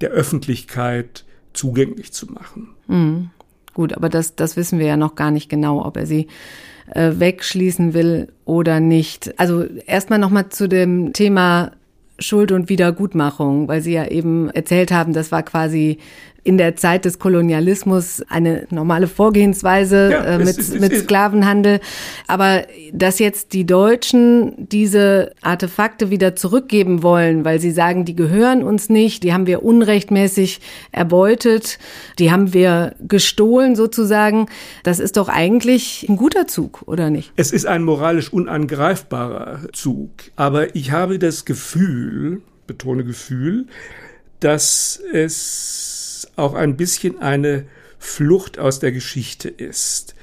der 0.00 0.10
Öffentlichkeit 0.10 1.24
zugänglich 1.52 2.12
zu 2.12 2.32
machen. 2.32 2.68
Mhm. 2.86 3.30
Gut, 3.74 3.92
aber 3.94 4.08
das, 4.08 4.36
das 4.36 4.56
wissen 4.56 4.78
wir 4.78 4.86
ja 4.86 4.96
noch 4.96 5.16
gar 5.16 5.32
nicht 5.32 5.48
genau, 5.48 5.84
ob 5.84 5.96
er 5.96 6.06
sie 6.06 6.28
äh, 6.94 7.14
wegschließen 7.16 7.92
will 7.92 8.28
oder 8.44 8.78
nicht. 8.78 9.36
Also 9.36 9.64
erstmal 9.64 10.20
nochmal 10.20 10.48
zu 10.50 10.68
dem 10.68 11.12
Thema 11.12 11.72
Schuld 12.20 12.52
und 12.52 12.68
Wiedergutmachung, 12.68 13.66
weil 13.66 13.80
Sie 13.80 13.94
ja 13.94 14.06
eben 14.06 14.48
erzählt 14.50 14.92
haben, 14.92 15.12
das 15.12 15.32
war 15.32 15.42
quasi 15.42 15.98
in 16.46 16.58
der 16.58 16.76
Zeit 16.76 17.04
des 17.04 17.18
Kolonialismus 17.18 18.22
eine 18.28 18.68
normale 18.70 19.08
Vorgehensweise 19.08 20.10
ja, 20.12 20.24
äh, 20.24 20.38
mit, 20.38 20.56
es, 20.56 20.72
mit 20.78 20.96
Sklavenhandel. 20.96 21.80
Aber 22.28 22.62
dass 22.92 23.18
jetzt 23.18 23.52
die 23.52 23.66
Deutschen 23.66 24.68
diese 24.68 25.32
Artefakte 25.42 26.08
wieder 26.08 26.36
zurückgeben 26.36 27.02
wollen, 27.02 27.44
weil 27.44 27.58
sie 27.58 27.72
sagen, 27.72 28.04
die 28.04 28.14
gehören 28.14 28.62
uns 28.62 28.88
nicht, 28.88 29.24
die 29.24 29.32
haben 29.32 29.48
wir 29.48 29.64
unrechtmäßig 29.64 30.60
erbeutet, 30.92 31.80
die 32.20 32.30
haben 32.30 32.54
wir 32.54 32.94
gestohlen 33.00 33.74
sozusagen, 33.74 34.46
das 34.84 35.00
ist 35.00 35.16
doch 35.16 35.28
eigentlich 35.28 36.06
ein 36.08 36.16
guter 36.16 36.46
Zug, 36.46 36.82
oder 36.86 37.10
nicht? 37.10 37.32
Es 37.34 37.50
ist 37.50 37.66
ein 37.66 37.82
moralisch 37.82 38.32
unangreifbarer 38.32 39.60
Zug. 39.72 40.10
Aber 40.36 40.76
ich 40.76 40.92
habe 40.92 41.18
das 41.18 41.44
Gefühl, 41.44 42.40
betone 42.68 43.02
Gefühl, 43.02 43.66
dass 44.38 45.00
es 45.12 46.05
auch 46.36 46.54
ein 46.54 46.76
bisschen 46.76 47.20
eine 47.20 47.66
Flucht 47.98 48.58
aus 48.58 48.78
der 48.78 48.92
Geschichte 48.92 49.48
ist. 49.48 50.14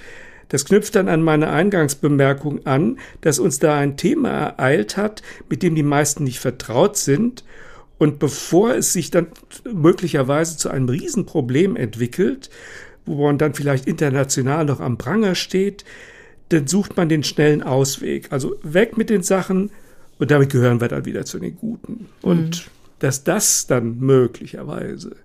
Das 0.50 0.66
knüpft 0.66 0.96
dann 0.96 1.10
an 1.10 1.24
meine 1.24 1.50
Eingangsbemerkung 1.50 2.66
an, 2.66 3.00
dass 3.22 3.40
uns 3.40 3.58
da 3.58 3.78
ein 3.78 3.98
Thema 3.98 4.30
ereilt 4.30 4.98
hat, 4.98 5.24
mit 5.50 5.64
dem 5.64 5.74
die 5.74 5.84
meisten 5.84 6.24
nicht 6.24 6.40
vertraut 6.40 6.96
sind. 6.96 7.44
Und 7.98 8.20
bevor 8.20 8.76
es 8.76 8.94
sich 8.94 9.10
dann 9.10 9.28
möglicherweise 9.72 10.58
zu 10.58 10.70
einem 10.70 10.90
Riesenproblem 10.90 11.76
entwickelt, 11.76 12.50
wo 13.06 13.26
man 13.26 13.38
dann 13.38 13.54
vielleicht 13.54 13.88
international 13.88 14.66
noch 14.66 14.80
am 14.80 14.98
Pranger 14.98 15.36
steht, 15.36 15.86
dann 16.50 16.68
sucht 16.68 16.98
man 16.98 17.10
den 17.10 17.24
schnellen 17.24 17.64
Ausweg. 17.64 18.32
Also 18.32 18.56
weg 18.62 18.98
mit 18.98 19.10
den 19.10 19.24
Sachen 19.24 19.72
und 20.20 20.32
damit 20.32 20.52
gehören 20.52 20.80
wir 20.80 20.88
dann 20.88 21.06
wieder 21.06 21.26
zu 21.26 21.40
den 21.40 21.56
Guten. 21.56 22.10
Und 22.22 22.66
mhm. 22.66 22.70
dass 23.00 23.24
das 23.24 23.68
dann 23.68 24.00
möglicherweise 24.00 25.16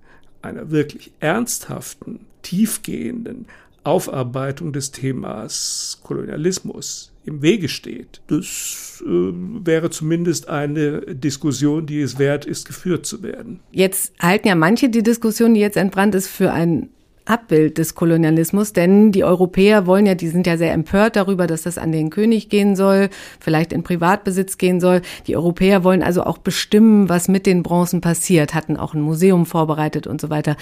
einer 0.42 0.70
wirklich 0.70 1.12
ernsthaften, 1.20 2.20
tiefgehenden 2.42 3.46
Aufarbeitung 3.84 4.72
des 4.72 4.90
Themas 4.90 6.00
Kolonialismus 6.02 7.12
im 7.24 7.42
Wege 7.42 7.68
steht. 7.68 8.20
Das 8.26 9.02
äh, 9.06 9.08
wäre 9.08 9.90
zumindest 9.90 10.48
eine 10.48 11.00
Diskussion, 11.14 11.86
die 11.86 12.00
es 12.00 12.18
wert 12.18 12.44
ist, 12.44 12.66
geführt 12.66 13.06
zu 13.06 13.22
werden. 13.22 13.60
Jetzt 13.70 14.12
halten 14.20 14.48
ja 14.48 14.54
manche 14.54 14.88
die 14.88 15.02
Diskussion, 15.02 15.54
die 15.54 15.60
jetzt 15.60 15.76
entbrannt 15.76 16.14
ist, 16.14 16.28
für 16.28 16.52
ein 16.52 16.88
Abbild 17.28 17.78
des 17.78 17.94
Kolonialismus, 17.94 18.72
denn 18.72 19.12
die 19.12 19.24
Europäer 19.24 19.86
wollen 19.86 20.06
ja, 20.06 20.14
die 20.14 20.28
sind 20.28 20.46
ja 20.46 20.56
sehr 20.56 20.72
empört 20.72 21.16
darüber, 21.16 21.46
dass 21.46 21.62
das 21.62 21.78
an 21.78 21.92
den 21.92 22.10
König 22.10 22.48
gehen 22.48 22.76
soll, 22.76 23.10
vielleicht 23.38 23.72
in 23.72 23.82
Privatbesitz 23.82 24.58
gehen 24.58 24.80
soll. 24.80 25.02
Die 25.26 25.36
Europäer 25.36 25.84
wollen 25.84 26.02
also 26.02 26.22
auch 26.24 26.38
bestimmen, 26.38 27.08
was 27.08 27.28
mit 27.28 27.46
den 27.46 27.62
Bronzen 27.62 28.00
passiert, 28.00 28.54
hatten 28.54 28.76
auch 28.76 28.94
ein 28.94 29.02
Museum 29.02 29.46
vorbereitet 29.46 30.06
und 30.06 30.20
so 30.20 30.30
weiter. 30.30 30.56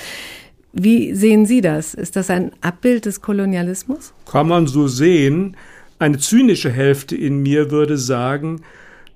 Wie 0.73 1.15
sehen 1.15 1.47
Sie 1.47 1.61
das? 1.61 1.95
Ist 1.95 2.17
das 2.17 2.29
ein 2.29 2.53
Abbild 2.61 3.07
des 3.07 3.23
Kolonialismus? 3.23 4.13
Kann 4.31 4.49
man 4.49 4.67
so 4.67 4.89
sehen. 4.89 5.57
Eine 5.99 6.19
zynische 6.19 6.71
Hälfte 6.71 7.17
in 7.17 7.43
mir 7.43 7.71
würde 7.71 7.97
sagen, 7.97 8.61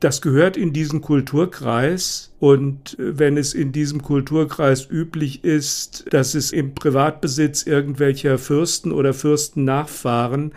das 0.00 0.22
gehört 0.22 0.56
in 0.56 0.72
diesen 0.72 1.02
Kulturkreis 1.02 2.34
und 2.38 2.96
wenn 2.98 3.36
es 3.36 3.52
in 3.52 3.70
diesem 3.70 4.02
Kulturkreis 4.02 4.88
üblich 4.90 5.44
ist, 5.44 6.06
dass 6.10 6.34
es 6.34 6.52
im 6.52 6.74
Privatbesitz 6.74 7.66
irgendwelcher 7.66 8.38
Fürsten 8.38 8.92
oder 8.92 9.12
Fürstennachfahren 9.12 10.52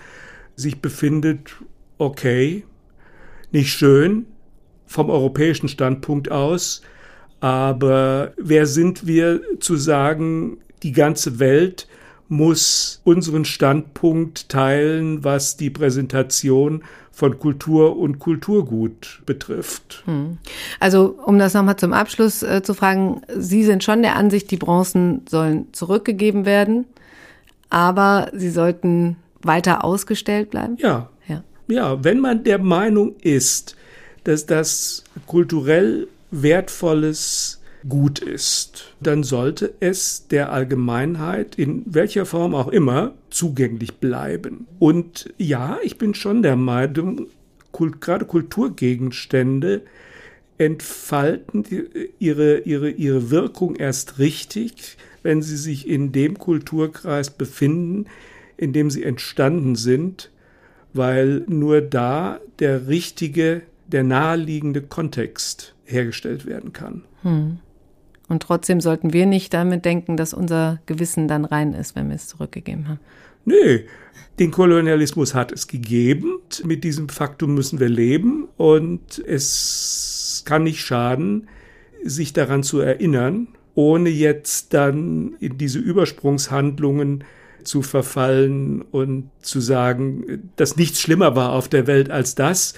sich 0.55 0.81
befindet, 0.81 1.55
okay, 1.97 2.63
nicht 3.51 3.71
schön 3.73 4.27
vom 4.85 5.09
europäischen 5.09 5.67
Standpunkt 5.67 6.31
aus, 6.31 6.81
aber 7.41 8.31
wer 8.37 8.65
sind 8.65 9.05
wir 9.05 9.41
zu 9.59 9.75
sagen, 9.75 10.59
die 10.83 10.93
ganze 10.93 11.39
Welt 11.39 11.89
muss 12.29 13.01
unseren 13.03 13.43
Standpunkt 13.43 14.47
teilen, 14.47 15.25
was 15.25 15.57
die 15.57 15.69
Präsentation 15.69 16.83
von 17.13 17.37
Kultur 17.37 17.95
und 17.95 18.17
Kulturgut 18.17 19.21
betrifft. 19.27 20.01
Hm. 20.05 20.39
Also, 20.79 21.15
um 21.25 21.37
das 21.37 21.53
nochmal 21.53 21.77
zum 21.77 21.93
Abschluss 21.93 22.41
äh, 22.41 22.63
zu 22.63 22.73
fragen, 22.73 23.21
Sie 23.37 23.63
sind 23.63 23.83
schon 23.83 24.01
der 24.01 24.15
Ansicht, 24.15 24.49
die 24.49 24.57
Bronzen 24.57 25.21
sollen 25.29 25.71
zurückgegeben 25.73 26.45
werden, 26.45 26.85
aber 27.69 28.29
sie 28.33 28.49
sollten 28.49 29.17
weiter 29.43 29.83
ausgestellt 29.83 30.49
bleiben? 30.49 30.77
Ja. 30.79 31.09
Ja, 31.27 31.43
ja 31.67 32.03
wenn 32.03 32.19
man 32.19 32.43
der 32.43 32.57
Meinung 32.57 33.15
ist, 33.21 33.75
dass 34.23 34.47
das 34.47 35.03
kulturell 35.27 36.07
wertvolles 36.31 37.61
gut 37.87 38.19
ist, 38.19 38.95
dann 38.99 39.23
sollte 39.23 39.73
es 39.79 40.27
der 40.27 40.51
Allgemeinheit 40.51 41.55
in 41.55 41.83
welcher 41.85 42.25
Form 42.25 42.55
auch 42.55 42.67
immer 42.67 43.13
zugänglich 43.29 43.95
bleiben. 43.95 44.67
Und 44.79 45.33
ja, 45.37 45.77
ich 45.83 45.97
bin 45.97 46.13
schon 46.13 46.43
der 46.43 46.55
Meinung, 46.55 47.27
gerade 47.99 48.25
Kulturgegenstände 48.25 49.81
entfalten 50.57 51.65
ihre, 52.19 52.59
ihre, 52.59 52.89
ihre 52.91 53.31
Wirkung 53.31 53.75
erst 53.75 54.19
richtig, 54.19 54.97
wenn 55.23 55.41
sie 55.41 55.57
sich 55.57 55.87
in 55.87 56.11
dem 56.11 56.37
Kulturkreis 56.37 57.31
befinden, 57.31 58.05
in 58.57 58.73
dem 58.73 58.89
sie 58.89 59.03
entstanden 59.03 59.75
sind, 59.75 60.29
weil 60.93 61.43
nur 61.47 61.81
da 61.81 62.39
der 62.59 62.87
richtige, 62.87 63.63
der 63.87 64.03
naheliegende 64.03 64.81
Kontext 64.81 65.73
hergestellt 65.85 66.45
werden 66.45 66.71
kann. 66.71 67.03
Hm. 67.23 67.59
Und 68.27 68.43
trotzdem 68.43 68.81
sollten 68.81 69.13
wir 69.13 69.25
nicht 69.25 69.53
damit 69.53 69.85
denken, 69.85 70.17
dass 70.17 70.33
unser 70.33 70.79
Gewissen 70.85 71.27
dann 71.27 71.45
rein 71.45 71.73
ist, 71.73 71.95
wenn 71.95 72.09
wir 72.09 72.15
es 72.15 72.27
zurückgegeben 72.27 72.87
haben. 72.87 72.99
Nee, 73.45 73.85
den 74.39 74.51
Kolonialismus 74.51 75.33
hat 75.33 75.51
es 75.51 75.67
gegeben. 75.67 76.39
Mit 76.63 76.83
diesem 76.83 77.09
Faktum 77.09 77.53
müssen 77.53 77.79
wir 77.79 77.89
leben 77.89 78.47
und 78.57 79.19
es 79.19 80.43
kann 80.45 80.63
nicht 80.63 80.81
schaden, 80.81 81.47
sich 82.03 82.33
daran 82.33 82.63
zu 82.63 82.79
erinnern, 82.79 83.49
ohne 83.75 84.09
jetzt 84.09 84.73
dann 84.73 85.35
in 85.39 85.57
diese 85.57 85.79
Übersprungshandlungen 85.79 87.23
zu 87.63 87.81
verfallen 87.81 88.81
und 88.81 89.29
zu 89.41 89.61
sagen, 89.61 90.49
dass 90.55 90.75
nichts 90.75 90.99
schlimmer 90.99 91.35
war 91.35 91.53
auf 91.53 91.69
der 91.69 91.87
Welt 91.87 92.09
als 92.09 92.35
das, 92.35 92.73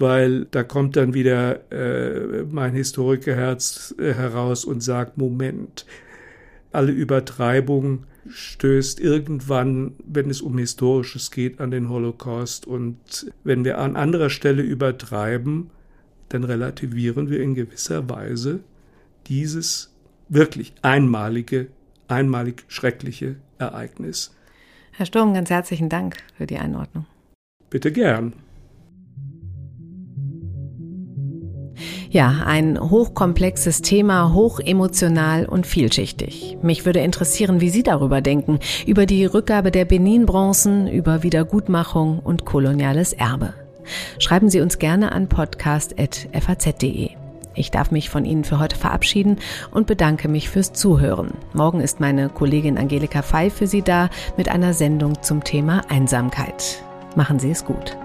weil 0.00 0.46
da 0.46 0.62
kommt 0.62 0.96
dann 0.96 1.12
wieder 1.12 1.70
äh, 1.70 2.44
mein 2.44 2.74
Historikerherz 2.74 3.94
äh, 3.98 4.14
heraus 4.14 4.64
und 4.64 4.82
sagt, 4.82 5.18
Moment, 5.18 5.84
alle 6.72 6.90
Übertreibung 6.90 8.06
stößt 8.28 8.98
irgendwann, 8.98 9.92
wenn 10.04 10.30
es 10.30 10.40
um 10.40 10.56
Historisches 10.56 11.30
geht, 11.30 11.60
an 11.60 11.70
den 11.70 11.90
Holocaust. 11.90 12.66
Und 12.66 13.30
wenn 13.44 13.64
wir 13.64 13.78
an 13.78 13.96
anderer 13.96 14.30
Stelle 14.30 14.62
übertreiben, 14.62 15.70
dann 16.30 16.44
relativieren 16.44 17.28
wir 17.28 17.42
in 17.42 17.54
gewisser 17.54 18.08
Weise 18.08 18.60
dieses 19.26 19.94
wirklich 20.28 20.72
einmalige, 20.80 21.66
einmalig 22.08 22.64
schreckliche 22.68 23.36
Ereignis. 23.58 24.34
Herr 24.92 25.06
Sturm, 25.06 25.34
ganz 25.34 25.50
herzlichen 25.50 25.88
Dank 25.88 26.16
für 26.36 26.46
die 26.46 26.58
Einordnung. 26.58 27.04
Bitte 27.68 27.92
gern. 27.92 28.32
Ja, 32.12 32.42
ein 32.44 32.76
hochkomplexes 32.80 33.82
Thema, 33.82 34.34
hochemotional 34.34 35.46
und 35.46 35.64
vielschichtig. 35.64 36.58
Mich 36.60 36.84
würde 36.84 36.98
interessieren, 36.98 37.60
wie 37.60 37.70
Sie 37.70 37.84
darüber 37.84 38.20
denken, 38.20 38.58
über 38.84 39.06
die 39.06 39.24
Rückgabe 39.26 39.70
der 39.70 39.84
Benin-Bronzen, 39.84 40.88
über 40.88 41.22
Wiedergutmachung 41.22 42.18
und 42.18 42.44
koloniales 42.44 43.12
Erbe. 43.12 43.54
Schreiben 44.18 44.50
Sie 44.50 44.60
uns 44.60 44.78
gerne 44.78 45.12
an 45.12 45.28
podcast.faz.de. 45.28 47.10
Ich 47.54 47.70
darf 47.70 47.92
mich 47.92 48.10
von 48.10 48.24
Ihnen 48.24 48.42
für 48.42 48.58
heute 48.58 48.76
verabschieden 48.76 49.38
und 49.70 49.86
bedanke 49.86 50.26
mich 50.26 50.50
fürs 50.50 50.72
Zuhören. 50.72 51.34
Morgen 51.52 51.80
ist 51.80 52.00
meine 52.00 52.28
Kollegin 52.28 52.76
Angelika 52.76 53.22
Fey 53.22 53.50
für 53.50 53.68
Sie 53.68 53.82
da 53.82 54.10
mit 54.36 54.48
einer 54.48 54.74
Sendung 54.74 55.22
zum 55.22 55.44
Thema 55.44 55.82
Einsamkeit. 55.88 56.82
Machen 57.14 57.38
Sie 57.38 57.52
es 57.52 57.64
gut. 57.64 57.96